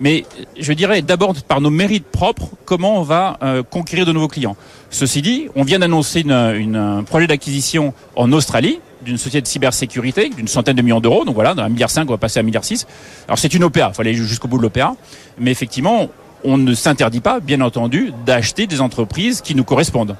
Mais 0.00 0.24
je 0.58 0.72
dirais 0.72 1.02
d'abord 1.02 1.34
par 1.46 1.60
nos 1.60 1.70
mérites 1.70 2.06
propres, 2.06 2.48
comment 2.64 2.98
on 2.98 3.02
va 3.02 3.38
conquérir 3.70 4.04
de 4.04 4.10
nouveaux 4.10 4.26
clients. 4.26 4.56
Ceci 4.90 5.22
dit, 5.22 5.48
on 5.54 5.62
vient 5.62 5.78
d'annoncer 5.78 6.24
un 6.28 7.04
projet 7.04 7.28
d'acquisition 7.28 7.94
en 8.16 8.32
Australie 8.32 8.80
d'une 9.04 9.18
société 9.18 9.42
de 9.42 9.46
cybersécurité 9.46 10.28
d'une 10.30 10.48
centaine 10.48 10.76
de 10.76 10.82
millions 10.82 11.00
d'euros. 11.00 11.24
Donc 11.24 11.34
voilà, 11.34 11.54
d'un 11.54 11.68
milliard 11.68 11.90
cinq, 11.90 12.08
on 12.08 12.12
va 12.12 12.18
passer 12.18 12.38
à 12.38 12.42
un 12.42 12.44
milliard 12.44 12.64
six. 12.64 12.86
Alors 13.26 13.38
c'est 13.38 13.52
une 13.54 13.64
OPA, 13.64 13.90
il 13.92 13.94
fallait 13.94 14.14
jusqu'au 14.14 14.48
bout 14.48 14.58
de 14.58 14.62
l'OPA. 14.62 14.94
Mais 15.38 15.50
effectivement, 15.50 16.08
on 16.44 16.58
ne 16.58 16.74
s'interdit 16.74 17.20
pas, 17.20 17.40
bien 17.40 17.60
entendu, 17.60 18.12
d'acheter 18.26 18.66
des 18.66 18.80
entreprises 18.80 19.40
qui 19.40 19.54
nous 19.54 19.64
correspondent. 19.64 20.16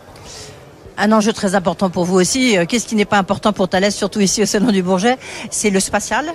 Un 0.98 1.10
enjeu 1.12 1.32
très 1.32 1.54
important 1.54 1.90
pour 1.90 2.04
vous 2.04 2.16
aussi. 2.16 2.56
Euh, 2.56 2.66
qu'est-ce 2.66 2.86
qui 2.86 2.94
n'est 2.94 3.06
pas 3.06 3.18
important 3.18 3.52
pour 3.52 3.68
Thales, 3.68 3.90
surtout 3.90 4.20
ici 4.20 4.42
au 4.42 4.46
Salon 4.46 4.70
du 4.70 4.82
Bourget? 4.82 5.16
C'est 5.50 5.70
le 5.70 5.80
spatial. 5.80 6.26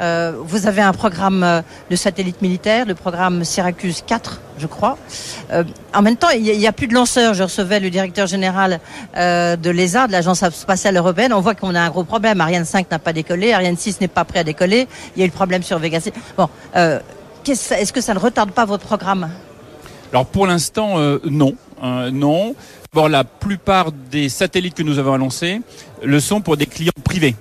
Euh, 0.00 0.32
vous 0.38 0.66
avez 0.66 0.82
un 0.82 0.92
programme 0.92 1.42
euh, 1.42 1.62
de 1.90 1.96
satellite 1.96 2.42
militaire, 2.42 2.86
le 2.86 2.94
programme 2.94 3.44
Syracuse 3.44 4.02
4, 4.06 4.40
je 4.58 4.66
crois. 4.66 4.98
Euh, 5.52 5.62
en 5.94 6.02
même 6.02 6.16
temps, 6.16 6.30
il 6.30 6.42
n'y 6.42 6.66
a, 6.66 6.72
plus 6.72 6.86
de 6.86 6.94
lanceurs. 6.94 7.34
Je 7.34 7.42
recevais 7.42 7.80
le 7.80 7.90
directeur 7.90 8.26
général 8.26 8.80
de 9.16 9.70
l'ESA, 9.70 10.06
de 10.06 10.12
l'Agence 10.12 10.48
spatiale 10.50 10.96
européenne. 10.96 11.32
On 11.32 11.40
voit 11.40 11.54
qu'on 11.54 11.74
a 11.74 11.80
un 11.80 11.90
gros 11.90 12.04
problème. 12.04 12.40
Ariane 12.40 12.64
5 12.64 12.90
n'a 12.90 12.98
pas 12.98 13.12
décollé, 13.12 13.52
Ariane 13.52 13.76
6 13.76 14.00
n'est 14.00 14.08
pas 14.08 14.24
prêt 14.24 14.40
à 14.40 14.44
décoller. 14.44 14.88
Il 15.14 15.20
y 15.20 15.22
a 15.22 15.26
eu 15.26 15.28
le 15.28 15.34
problème 15.34 15.62
sur 15.62 15.78
Vega. 15.78 15.98
Bon, 16.36 16.48
est-ce 16.74 17.92
que 17.92 18.00
ça 18.00 18.14
ne 18.14 18.18
retarde 18.18 18.50
pas 18.50 18.64
votre 18.64 18.84
programme? 18.84 19.30
Alors 20.12 20.26
pour 20.26 20.46
l'instant, 20.46 20.98
non. 21.24 21.54
non. 22.12 22.54
Bon, 22.92 23.06
la 23.08 23.24
plupart 23.24 23.92
des 23.92 24.28
satellites 24.28 24.74
que 24.74 24.82
nous 24.82 24.98
avons 24.98 25.14
annoncés 25.14 25.60
le 26.02 26.20
sont 26.20 26.40
pour 26.40 26.56
des 26.56 26.66
clients 26.66 26.92
privés. 27.02 27.34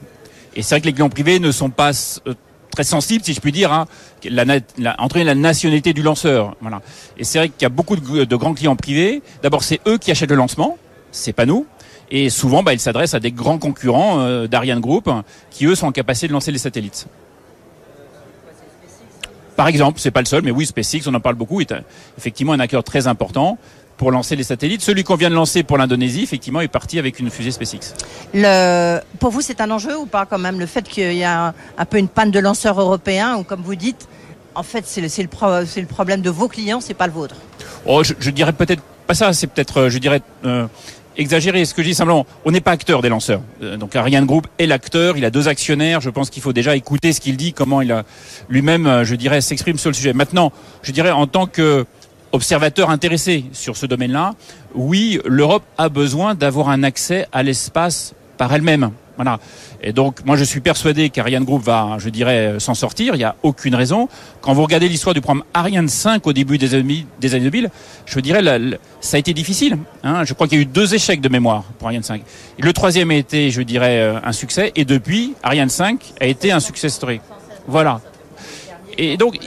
Et 0.56 0.62
c'est 0.62 0.76
vrai 0.76 0.82
que 0.82 0.86
les 0.86 0.94
clients 0.94 1.10
privés 1.10 1.40
ne 1.40 1.52
sont 1.52 1.70
pas 1.70 1.92
euh, 2.28 2.34
très 2.72 2.84
sensibles, 2.84 3.24
si 3.24 3.34
je 3.34 3.40
puis 3.40 3.52
dire, 3.52 3.72
à 3.72 3.86
la, 4.24 4.46
la, 4.46 4.62
la 4.78 5.36
nationalité 5.36 5.94
du 5.94 6.02
lanceur. 6.02 6.56
Voilà. 6.62 6.82
Et 7.18 7.24
c'est 7.24 7.40
vrai 7.40 7.50
qu'il 7.50 7.62
y 7.62 7.66
a 7.66 7.70
beaucoup 7.70 7.96
de, 7.96 8.36
grands 8.36 8.54
clients 8.54 8.76
privés. 8.76 9.22
D'abord, 9.42 9.64
c'est 9.64 9.80
eux 9.88 9.98
qui 9.98 10.12
achètent 10.12 10.30
le 10.30 10.36
lancement, 10.36 10.78
c'est 11.12 11.34
pas 11.34 11.46
nous. 11.46 11.66
Et 12.12 12.30
souvent, 12.30 12.62
bah, 12.62 12.74
ils 12.74 12.80
s'adressent 12.80 13.16
à 13.16 13.20
des 13.20 13.32
grands 13.32 13.58
concurrents 13.58 14.20
euh, 14.20 14.48
d'Ariane 14.48 14.80
Group 14.80 15.10
qui, 15.50 15.66
eux, 15.66 15.76
sont 15.76 15.88
en 15.88 15.92
capacité 15.92 16.28
de 16.28 16.34
lancer 16.34 16.52
les 16.52 16.58
satellites. 16.60 17.08
Par 19.56 19.68
exemple, 19.68 20.00
c'est 20.00 20.12
pas 20.12 20.22
le 20.22 20.26
seul, 20.26 20.42
mais 20.44 20.52
oui, 20.52 20.66
SpaceX, 20.66 21.08
on 21.08 21.14
en 21.14 21.20
parle 21.20 21.36
beaucoup, 21.36 21.62
est 21.62 21.74
effectivement 22.18 22.54
un 22.54 22.60
acteur 22.60 22.84
très 22.84 23.08
important 23.08 23.58
pour 23.98 24.12
lancer 24.12 24.36
les 24.36 24.44
satellites. 24.44 24.82
Celui 24.82 25.04
qu'on 25.04 25.16
vient 25.16 25.30
de 25.30 25.36
lancer 25.36 25.64
pour 25.64 25.78
l'Indonésie, 25.78 26.24
effectivement, 26.24 26.62
est 26.62 26.68
parti 26.68 27.00
avec 27.00 27.20
une 27.20 27.30
fusée 27.30 27.52
SpaceX. 27.52 27.94
Le... 28.34 29.00
Pour 29.20 29.32
vous, 29.32 29.42
c'est 29.42 29.62
un 29.62 29.72
enjeu 29.72 29.98
ou 29.98 30.06
pas 30.06 30.26
quand 30.26 30.40
même 30.40 30.60
le 30.60 30.66
fait 30.66 30.88
qu'il 30.88 31.14
y 31.14 31.24
a 31.24 31.54
un, 31.78 31.86
peu 31.86 31.98
une 31.98 32.08
panne 32.08 32.32
de 32.32 32.40
lanceurs 32.40 32.80
européens 32.80 33.38
ou 33.38 33.44
comme 33.44 33.62
vous 33.62 33.76
dites, 33.76 34.08
en 34.56 34.64
fait, 34.64 34.86
c'est 34.86 35.02
le, 35.02 35.08
le, 35.08 35.82
le, 35.82 35.88
problème 35.88 36.22
de 36.22 36.30
vos 36.30 36.48
clients, 36.48 36.80
c'est 36.80 36.94
pas 36.94 37.08
le 37.08 37.14
vôtre? 37.14 37.36
Oh, 37.86 38.04
je, 38.04 38.30
dirais 38.30 38.54
peut-être 38.54 38.84
pas 39.08 39.14
ça. 39.14 39.34
C'est 39.34 39.48
peut-être, 39.48 39.78
euh, 39.78 39.90
je 39.90 39.98
dirais. 39.98 40.22
Euh, 40.46 40.68
exagéré. 41.16 41.64
Ce 41.66 41.76
que 41.76 41.84
je 41.84 41.90
dis 41.90 41.94
simplement, 41.94 42.26
on 42.44 42.50
n'est 42.50 42.60
pas 42.60 42.72
acteur 42.72 43.04
des 43.04 43.10
lanceurs. 43.10 43.42
Euh, 43.62 43.78
donc 43.78 43.96
Ariane 43.96 44.26
Group 44.26 44.48
est 44.58 44.66
l'acteur, 44.66 45.16
il 45.16 45.24
a 45.26 45.30
deux 45.30 45.48
actionnaires. 45.48 46.02
Je 46.02 46.10
pense 46.10 46.32
qu'il 46.32 46.42
faut 46.42 46.54
déjà 46.54 46.76
écouter 46.76 47.14
ce 47.14 47.22
qu'il 47.22 47.38
dit, 47.38 47.54
comment 47.54 47.82
il 47.82 47.92
a 47.92 48.04
lui-même, 48.50 49.04
je 49.04 49.14
dirais, 49.14 49.40
s'exprime 49.40 49.78
sur 49.78 49.92
le 49.92 49.94
sujet. 49.94 50.14
Maintenant, 50.14 50.52
je 50.82 50.92
dirais 50.92 51.12
en 51.12 51.28
tant 51.28 51.46
que 51.46 51.86
observateurs 52.34 52.90
intéressés 52.90 53.46
sur 53.54 53.78
ce 53.78 53.86
domaine-là, 53.86 54.34
oui, 54.76 55.20
l'Europe 55.26 55.64
a 55.78 55.88
besoin 55.88 56.36
d'avoir 56.36 56.70
un 56.70 56.84
accès 56.84 57.28
à 57.32 57.44
l'espace 57.44 58.14
par 58.38 58.54
elle-même. 58.54 58.92
Voilà. 59.16 59.40
Et 59.82 59.94
donc, 59.94 60.26
moi, 60.26 60.36
je 60.36 60.44
suis 60.44 60.60
persuadé 60.60 61.12
qu'Ariane 61.12 61.44
Group 61.44 61.62
va, 61.62 61.98
je 62.00 62.10
dirais, 62.10 62.56
s'en 62.58 62.74
sortir. 62.74 63.14
Il 63.14 63.20
n'y 63.20 63.24
a 63.24 63.36
aucune 63.44 63.76
raison. 63.76 64.10
Quand 64.42 64.54
vous 64.54 64.64
regardez 64.64 64.90
l'histoire 64.90 65.14
du 65.14 65.22
programme 65.22 65.44
Ariane 65.54 65.88
5 65.88 66.26
au 66.26 66.34
début 66.34 66.58
des 66.58 66.74
années, 66.74 67.06
des 67.20 67.36
années 67.36 67.44
2000, 67.44 67.70
je 68.08 68.20
dirais, 68.20 68.42
ça 69.02 69.18
a 69.18 69.20
été 69.20 69.34
difficile. 69.34 69.78
Hein. 70.04 70.24
Je 70.24 70.34
crois 70.34 70.48
qu'il 70.48 70.58
y 70.58 70.62
a 70.62 70.64
eu 70.64 70.66
deux 70.66 70.96
échecs 70.96 71.22
de 71.22 71.30
mémoire 71.30 71.64
pour 71.78 71.88
Ariane 71.88 72.02
5. 72.02 72.24
le 72.58 72.74
troisième 72.74 73.12
a 73.12 73.16
été, 73.16 73.52
je 73.52 73.62
dirais, 73.62 74.00
euh, 74.00 74.20
un 74.24 74.32
succès. 74.32 74.72
Et 74.76 74.84
depuis, 74.84 75.36
Ariane 75.44 75.70
5 75.70 76.14
a 76.20 76.26
été 76.26 76.52
un 76.52 76.60
success 76.60 76.96
story. 76.96 77.22
Voilà. 77.68 78.02
Et 78.98 79.18
donc, 79.18 79.38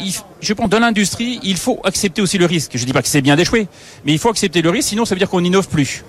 je 0.41 0.53
pense, 0.53 0.69
dans 0.69 0.79
l'industrie, 0.79 1.41
il 1.43 1.57
faut 1.57 1.81
accepter 1.85 2.23
aussi 2.23 2.39
le 2.39 2.47
risque. 2.47 2.73
Je 2.75 2.81
ne 2.81 2.87
dis 2.87 2.93
pas 2.93 3.03
que 3.03 3.09
c'est 3.09 3.21
bien 3.23 3.37
d'échouer, 3.37 3.69
mais 4.05 4.13
il 4.13 4.19
faut 4.19 4.29
accepter 4.29 4.63
le 4.63 4.71
risque, 4.71 4.89
sinon 4.89 5.05
ça 5.05 5.15
veut 5.15 5.19
dire 5.19 5.29
qu'on 5.29 5.41
n'innove 5.41 5.69
plus. 5.69 6.05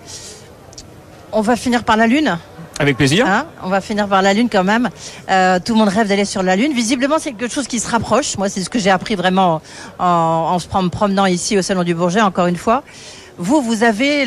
On 1.31 1.41
va 1.41 1.55
finir 1.55 1.83
par 1.83 1.97
la 1.97 2.07
Lune 2.07 2.37
avec 2.79 2.95
plaisir. 2.95 3.25
Hein 3.27 3.47
on 3.63 3.69
va 3.69 3.81
finir 3.81 4.07
par 4.07 4.21
la 4.21 4.33
Lune 4.33 4.49
quand 4.51 4.63
même. 4.63 4.89
Euh, 5.29 5.59
tout 5.63 5.73
le 5.73 5.79
monde 5.79 5.89
rêve 5.89 6.07
d'aller 6.07 6.25
sur 6.25 6.43
la 6.43 6.55
Lune. 6.55 6.73
Visiblement, 6.73 7.15
c'est 7.19 7.33
quelque 7.33 7.51
chose 7.51 7.67
qui 7.67 7.79
se 7.79 7.89
rapproche. 7.89 8.37
Moi, 8.37 8.49
c'est 8.49 8.61
ce 8.61 8.69
que 8.69 8.77
j'ai 8.79 8.91
appris 8.91 9.15
vraiment 9.15 9.61
en, 9.97 10.05
en 10.05 10.59
se 10.59 10.67
promenant 10.67 11.25
ici 11.25 11.57
au 11.57 11.61
Salon 11.63 11.83
du 11.83 11.95
Bourget, 11.95 12.21
encore 12.21 12.45
une 12.47 12.55
fois. 12.55 12.83
Vous, 13.39 13.61
vous 13.61 13.83
avez 13.83 14.25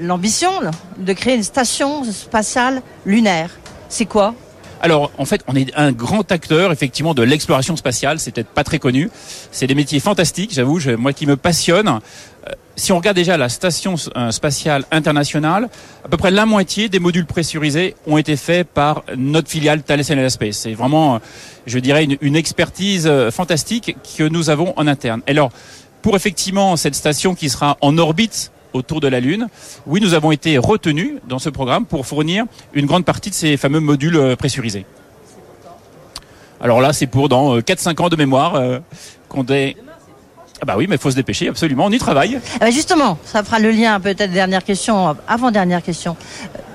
l'ambition 0.00 0.50
de 0.96 1.12
créer 1.12 1.34
une 1.34 1.42
station 1.42 2.04
spatiale 2.04 2.82
lunaire. 3.06 3.50
C'est 3.88 4.06
quoi? 4.06 4.34
Alors, 4.80 5.10
en 5.18 5.24
fait, 5.24 5.42
on 5.48 5.56
est 5.56 5.72
un 5.76 5.92
grand 5.92 6.30
acteur, 6.30 6.72
effectivement, 6.72 7.14
de 7.14 7.22
l'exploration 7.22 7.76
spatiale. 7.76 8.18
C'est 8.18 8.32
peut-être 8.32 8.48
pas 8.48 8.64
très 8.64 8.78
connu. 8.78 9.10
C'est 9.50 9.66
des 9.66 9.74
métiers 9.74 10.00
fantastiques, 10.00 10.52
j'avoue, 10.52 10.80
moi 10.98 11.12
qui 11.12 11.26
me 11.26 11.36
passionne. 11.36 11.88
Euh, 11.88 12.52
si 12.76 12.92
on 12.92 12.96
regarde 12.96 13.16
déjà 13.16 13.36
la 13.36 13.48
station 13.48 13.96
euh, 14.16 14.30
spatiale 14.30 14.84
internationale, 14.92 15.68
à 16.04 16.08
peu 16.08 16.16
près 16.16 16.30
la 16.30 16.46
moitié 16.46 16.88
des 16.88 17.00
modules 17.00 17.26
pressurisés 17.26 17.96
ont 18.06 18.18
été 18.18 18.36
faits 18.36 18.68
par 18.68 19.02
notre 19.16 19.48
filiale 19.48 19.82
Thales 19.82 20.04
Alenia 20.08 20.30
Space. 20.30 20.58
C'est 20.58 20.74
vraiment, 20.74 21.16
euh, 21.16 21.18
je 21.66 21.80
dirais, 21.80 22.04
une, 22.04 22.16
une 22.20 22.36
expertise 22.36 23.10
fantastique 23.30 23.96
que 24.16 24.24
nous 24.24 24.50
avons 24.50 24.74
en 24.76 24.86
interne. 24.86 25.22
Alors, 25.26 25.50
pour 26.02 26.14
effectivement 26.14 26.76
cette 26.76 26.94
station 26.94 27.34
qui 27.34 27.48
sera 27.48 27.76
en 27.80 27.98
orbite 27.98 28.52
autour 28.72 29.00
de 29.00 29.08
la 29.08 29.20
Lune. 29.20 29.48
Oui, 29.86 30.00
nous 30.00 30.14
avons 30.14 30.32
été 30.32 30.58
retenus 30.58 31.12
dans 31.26 31.38
ce 31.38 31.50
programme 31.50 31.86
pour 31.86 32.06
fournir 32.06 32.44
une 32.74 32.86
grande 32.86 33.04
partie 33.04 33.30
de 33.30 33.34
ces 33.34 33.56
fameux 33.56 33.80
modules 33.80 34.16
euh, 34.16 34.36
pressurisés. 34.36 34.84
Alors 36.60 36.80
là, 36.80 36.92
c'est 36.92 37.06
pour 37.06 37.28
dans 37.28 37.58
4-5 37.58 37.88
euh, 37.88 38.04
ans 38.04 38.08
de 38.08 38.16
mémoire 38.16 38.54
euh, 38.56 38.78
qu'on 39.28 39.46
est... 39.46 39.76
Ah 40.60 40.64
bah 40.64 40.74
oui, 40.76 40.86
mais 40.88 40.96
il 40.96 41.00
faut 41.00 41.10
se 41.10 41.16
dépêcher, 41.16 41.48
absolument, 41.48 41.84
on 41.86 41.90
y 41.90 41.98
travaille. 41.98 42.40
Ah 42.56 42.58
bah 42.64 42.70
justement, 42.72 43.16
ça 43.24 43.44
fera 43.44 43.60
le 43.60 43.70
lien, 43.70 44.00
peut-être 44.00 44.32
dernière 44.32 44.64
question, 44.64 45.16
avant-dernière 45.28 45.82
question. 45.84 46.16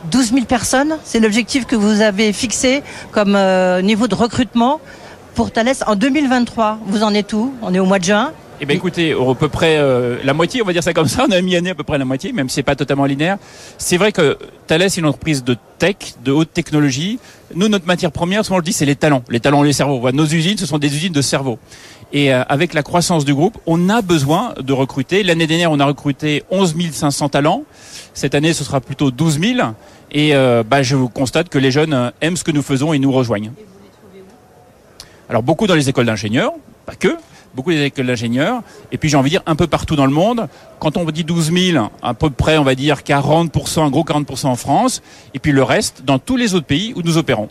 12 0.10 0.32
000 0.32 0.46
personnes, 0.46 0.98
c'est 1.04 1.20
l'objectif 1.20 1.66
que 1.66 1.76
vous 1.76 2.00
avez 2.00 2.32
fixé 2.32 2.82
comme 3.12 3.38
niveau 3.82 4.08
de 4.08 4.16
recrutement 4.16 4.80
pour 5.36 5.52
Thales 5.52 5.76
en 5.86 5.98
2023. 5.98 6.80
Vous 6.86 7.04
en 7.04 7.14
êtes 7.14 7.34
où? 7.34 7.54
On 7.62 7.74
est 7.74 7.80
au 7.80 7.86
mois 7.86 8.00
de 8.00 8.06
juin 8.06 8.32
eh 8.64 8.66
bien, 8.66 8.78
écoutez, 8.78 9.12
à 9.12 9.36
peu 9.36 9.50
près 9.50 9.76
euh, 9.78 10.20
la 10.24 10.34
moitié, 10.34 10.62
on 10.62 10.66
va 10.66 10.72
dire 10.72 10.82
ça 10.82 10.94
comme 10.94 11.10
ça. 11.10 11.26
On 11.28 11.32
a 11.32 11.42
mis 11.42 11.58
année 11.58 11.72
à 11.72 11.76
peu 11.76 11.84
près 11.84 11.98
la 11.98 12.06
moitié, 12.06 12.32
même 12.32 12.48
si 12.48 12.56
c'est 12.56 12.64
pas 12.64 12.78
totalement 12.78 13.04
linéaire. 13.04 13.38
C'est 13.78 13.98
vrai 13.98 14.14
que 14.14 14.38
Thales 14.68 14.84
est 14.84 14.96
une 14.96 15.06
entreprise 15.06 15.44
de 15.44 15.58
tech, 15.80 15.98
de 16.24 16.32
haute 16.32 16.54
technologie. 16.54 17.20
Nous, 17.54 17.68
notre 17.68 17.86
matière 17.86 18.14
première, 18.14 18.46
souvent 18.46 18.56
on 18.56 18.60
le 18.60 18.64
dit, 18.64 18.72
c'est 18.72 18.86
les 18.86 18.96
talents. 18.96 19.22
Les 19.28 19.42
talents, 19.42 19.64
les 19.64 19.74
cerveaux. 19.74 20.10
Nos 20.14 20.26
usines, 20.26 20.58
ce 20.58 20.66
sont 20.66 20.78
des 20.78 20.96
usines 20.96 21.12
de 21.12 21.22
cerveau. 21.22 21.60
Et 22.14 22.34
euh, 22.34 22.44
avec 22.48 22.74
la 22.74 22.84
croissance 22.84 23.26
du 23.26 23.34
groupe, 23.34 23.58
on 23.66 23.90
a 23.90 24.02
besoin 24.02 24.54
de 24.58 24.72
recruter. 24.72 25.24
L'année 25.24 25.46
dernière, 25.46 25.70
on 25.72 25.80
a 25.82 25.86
recruté 25.86 26.44
11 26.50 26.74
500 26.90 27.28
talents. 27.28 27.64
Cette 28.14 28.34
année, 28.34 28.54
ce 28.54 28.64
sera 28.64 28.80
plutôt 28.80 29.12
12 29.12 29.42
000. 29.42 29.68
Et 30.14 30.36
euh, 30.36 30.64
bah, 30.66 30.84
je 30.84 30.96
vous 30.96 31.10
constate 31.10 31.50
que 31.50 31.58
les 31.58 31.72
jeunes 31.72 32.14
aiment 32.22 32.38
ce 32.38 32.46
que 32.46 32.52
nous 32.52 32.62
faisons 32.62 32.94
et 32.94 33.00
nous 33.00 33.12
rejoignent. 33.12 33.52
Alors 35.28 35.44
beaucoup 35.44 35.68
dans 35.68 35.76
les 35.76 35.90
écoles 35.90 36.06
d'ingénieurs, 36.06 36.54
pas 36.86 36.96
que, 36.96 37.18
beaucoup 37.56 37.72
des 37.72 37.84
écoles 37.84 38.08
d'ingénieurs, 38.08 38.62
et 38.92 38.98
puis 38.98 39.10
j'ai 39.10 39.18
envie 39.18 39.30
de 39.30 39.36
dire 39.36 39.44
un 39.46 39.56
peu 39.56 39.68
partout 39.68 39.96
dans 39.96 40.06
le 40.06 40.12
monde. 40.12 40.48
Quand 40.80 40.98
on 40.98 41.06
dit 41.06 41.24
12 41.24 41.52
000, 41.54 41.90
à 42.02 42.14
peu 42.14 42.30
près, 42.30 42.58
on 42.58 42.64
va 42.64 42.76
dire 42.76 43.00
40%, 43.00 43.82
un 43.82 43.90
gros 43.90 44.04
40% 44.04 44.48
en 44.48 44.56
France, 44.56 45.02
et 45.34 45.40
puis 45.40 45.52
le 45.52 45.64
reste 45.64 46.04
dans 46.06 46.20
tous 46.20 46.36
les 46.36 46.56
autres 46.56 46.66
pays 46.66 46.94
où 46.96 47.02
nous 47.02 47.18
opérons. 47.18 47.50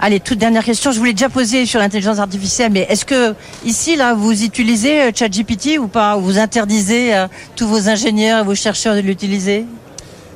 Allez, 0.00 0.20
toute 0.20 0.38
dernière 0.38 0.64
question. 0.64 0.92
Je 0.92 0.98
voulais 0.98 1.12
déjà 1.12 1.28
poser 1.28 1.66
sur 1.66 1.78
l'intelligence 1.78 2.18
artificielle, 2.18 2.72
mais 2.72 2.86
est-ce 2.90 3.04
que 3.04 3.34
ici, 3.64 3.96
là, 3.96 4.14
vous 4.14 4.44
utilisez 4.44 5.02
euh, 5.02 5.10
ChatGPT 5.14 5.78
ou 5.78 5.86
pas? 5.86 6.16
Vous 6.16 6.38
interdisez 6.38 7.14
euh, 7.14 7.26
tous 7.56 7.66
vos 7.66 7.88
ingénieurs 7.88 8.40
et 8.40 8.44
vos 8.44 8.54
chercheurs 8.54 8.96
de 8.96 9.00
l'utiliser? 9.00 9.64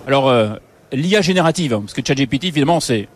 Alors, 0.07 0.29
euh, 0.29 0.55
l'IA 0.93 1.21
générative, 1.21 1.77
parce 1.81 1.93
que 1.93 2.01
ChatGPT, 2.07 2.45
évidemment, 2.45 2.81
c'est 2.81 3.09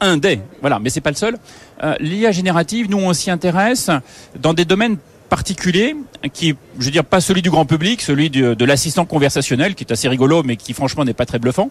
un 0.00 0.16
des, 0.16 0.40
voilà, 0.60 0.78
mais 0.78 0.90
c'est 0.90 1.00
pas 1.00 1.10
le 1.10 1.16
seul. 1.16 1.36
Euh, 1.82 1.94
L'IA 2.00 2.32
générative, 2.32 2.90
nous 2.90 2.98
on 2.98 3.12
s'y 3.12 3.30
intéresse 3.30 3.90
dans 4.38 4.54
des 4.54 4.64
domaines 4.64 4.96
particuliers 5.28 5.96
qui, 6.32 6.54
je 6.78 6.84
veux 6.84 6.90
dire, 6.90 7.04
pas 7.04 7.20
celui 7.20 7.42
du 7.42 7.50
grand 7.50 7.66
public, 7.66 8.00
celui 8.02 8.30
de, 8.30 8.54
de 8.54 8.64
l'assistant 8.64 9.04
conversationnel 9.04 9.74
qui 9.74 9.84
est 9.84 9.92
assez 9.92 10.08
rigolo, 10.08 10.42
mais 10.42 10.56
qui 10.56 10.72
franchement 10.72 11.04
n'est 11.04 11.14
pas 11.14 11.26
très 11.26 11.38
bluffant 11.38 11.70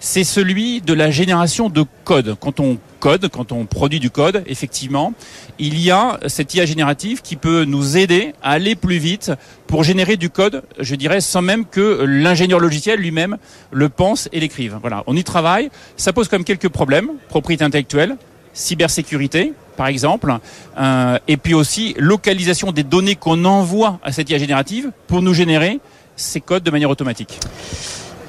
c'est 0.00 0.24
celui 0.24 0.80
de 0.80 0.92
la 0.92 1.10
génération 1.10 1.68
de 1.68 1.84
code. 2.04 2.36
Quand 2.40 2.60
on 2.60 2.78
code, 3.00 3.28
quand 3.28 3.52
on 3.52 3.64
produit 3.64 4.00
du 4.00 4.10
code, 4.10 4.42
effectivement, 4.46 5.12
il 5.58 5.80
y 5.80 5.90
a 5.90 6.18
cette 6.26 6.54
IA 6.54 6.66
générative 6.66 7.22
qui 7.22 7.36
peut 7.36 7.64
nous 7.64 7.96
aider 7.96 8.34
à 8.42 8.52
aller 8.52 8.74
plus 8.74 8.98
vite 8.98 9.32
pour 9.66 9.84
générer 9.84 10.16
du 10.16 10.30
code, 10.30 10.62
je 10.78 10.94
dirais, 10.94 11.20
sans 11.20 11.42
même 11.42 11.64
que 11.64 12.04
l'ingénieur 12.06 12.60
logiciel 12.60 13.00
lui-même 13.00 13.38
le 13.70 13.88
pense 13.88 14.28
et 14.32 14.40
l'écrive. 14.40 14.78
Voilà, 14.80 15.04
on 15.06 15.16
y 15.16 15.24
travaille. 15.24 15.70
Ça 15.96 16.12
pose 16.12 16.28
quand 16.28 16.36
même 16.36 16.44
quelques 16.44 16.68
problèmes. 16.68 17.10
Propriété 17.28 17.64
intellectuelle, 17.64 18.16
cybersécurité, 18.52 19.52
par 19.76 19.86
exemple, 19.86 20.36
euh, 20.78 21.18
et 21.28 21.36
puis 21.36 21.54
aussi 21.54 21.94
localisation 21.98 22.72
des 22.72 22.82
données 22.82 23.14
qu'on 23.14 23.44
envoie 23.44 24.00
à 24.02 24.12
cette 24.12 24.28
IA 24.28 24.38
générative 24.38 24.90
pour 25.06 25.22
nous 25.22 25.34
générer 25.34 25.78
ces 26.16 26.40
codes 26.40 26.64
de 26.64 26.70
manière 26.70 26.90
automatique. 26.90 27.38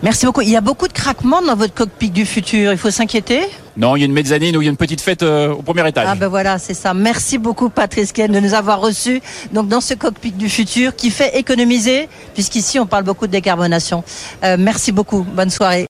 Merci 0.02 0.26
beaucoup. 0.26 0.42
Il 0.42 0.50
y 0.50 0.56
a 0.56 0.62
beaucoup 0.62 0.88
de 0.88 0.94
craquements 0.94 1.42
dans 1.42 1.56
votre 1.56 1.74
cockpit 1.74 2.10
du 2.10 2.26
futur. 2.26 2.72
Il 2.72 2.78
faut 2.78 2.90
s'inquiéter 2.92 3.42
Non, 3.78 3.96
il 3.96 4.00
y 4.00 4.04
a 4.04 4.06
une 4.06 4.14
mezzanine 4.14 4.56
où 4.58 4.62
il 4.62 4.66
y 4.66 4.68
a 4.68 4.72
une 4.72 4.78
petite 4.78 5.02
fête 5.02 5.24
euh, 5.24 5.54
au 5.54 5.62
premier 5.62 5.88
étage. 5.88 6.08
Ah 6.10 6.16
ben 6.16 6.28
voilà, 6.28 6.58
c'est 6.58 6.74
ça. 6.74 6.94
Merci 6.94 7.38
beaucoup 7.38 7.70
Patrice 7.70 8.12
Ken 8.12 8.32
de 8.32 8.40
nous 8.40 8.54
avoir 8.54 8.80
reçus 8.82 9.22
donc 9.54 9.68
dans 9.68 9.82
ce 9.82 9.94
cockpit 9.94 10.32
du 10.32 10.50
futur 10.50 10.96
qui 10.96 11.12
fait 11.12 11.38
économiser 11.38 12.10
puisqu'ici 12.34 12.80
on 12.80 12.86
parle 12.86 13.04
beaucoup 13.04 13.28
de 13.28 13.32
décarbonation. 13.32 14.04
Euh, 14.44 14.58
merci 14.60 14.92
beaucoup. 14.92 15.24
Bonne 15.24 15.50
soirée. 15.50 15.88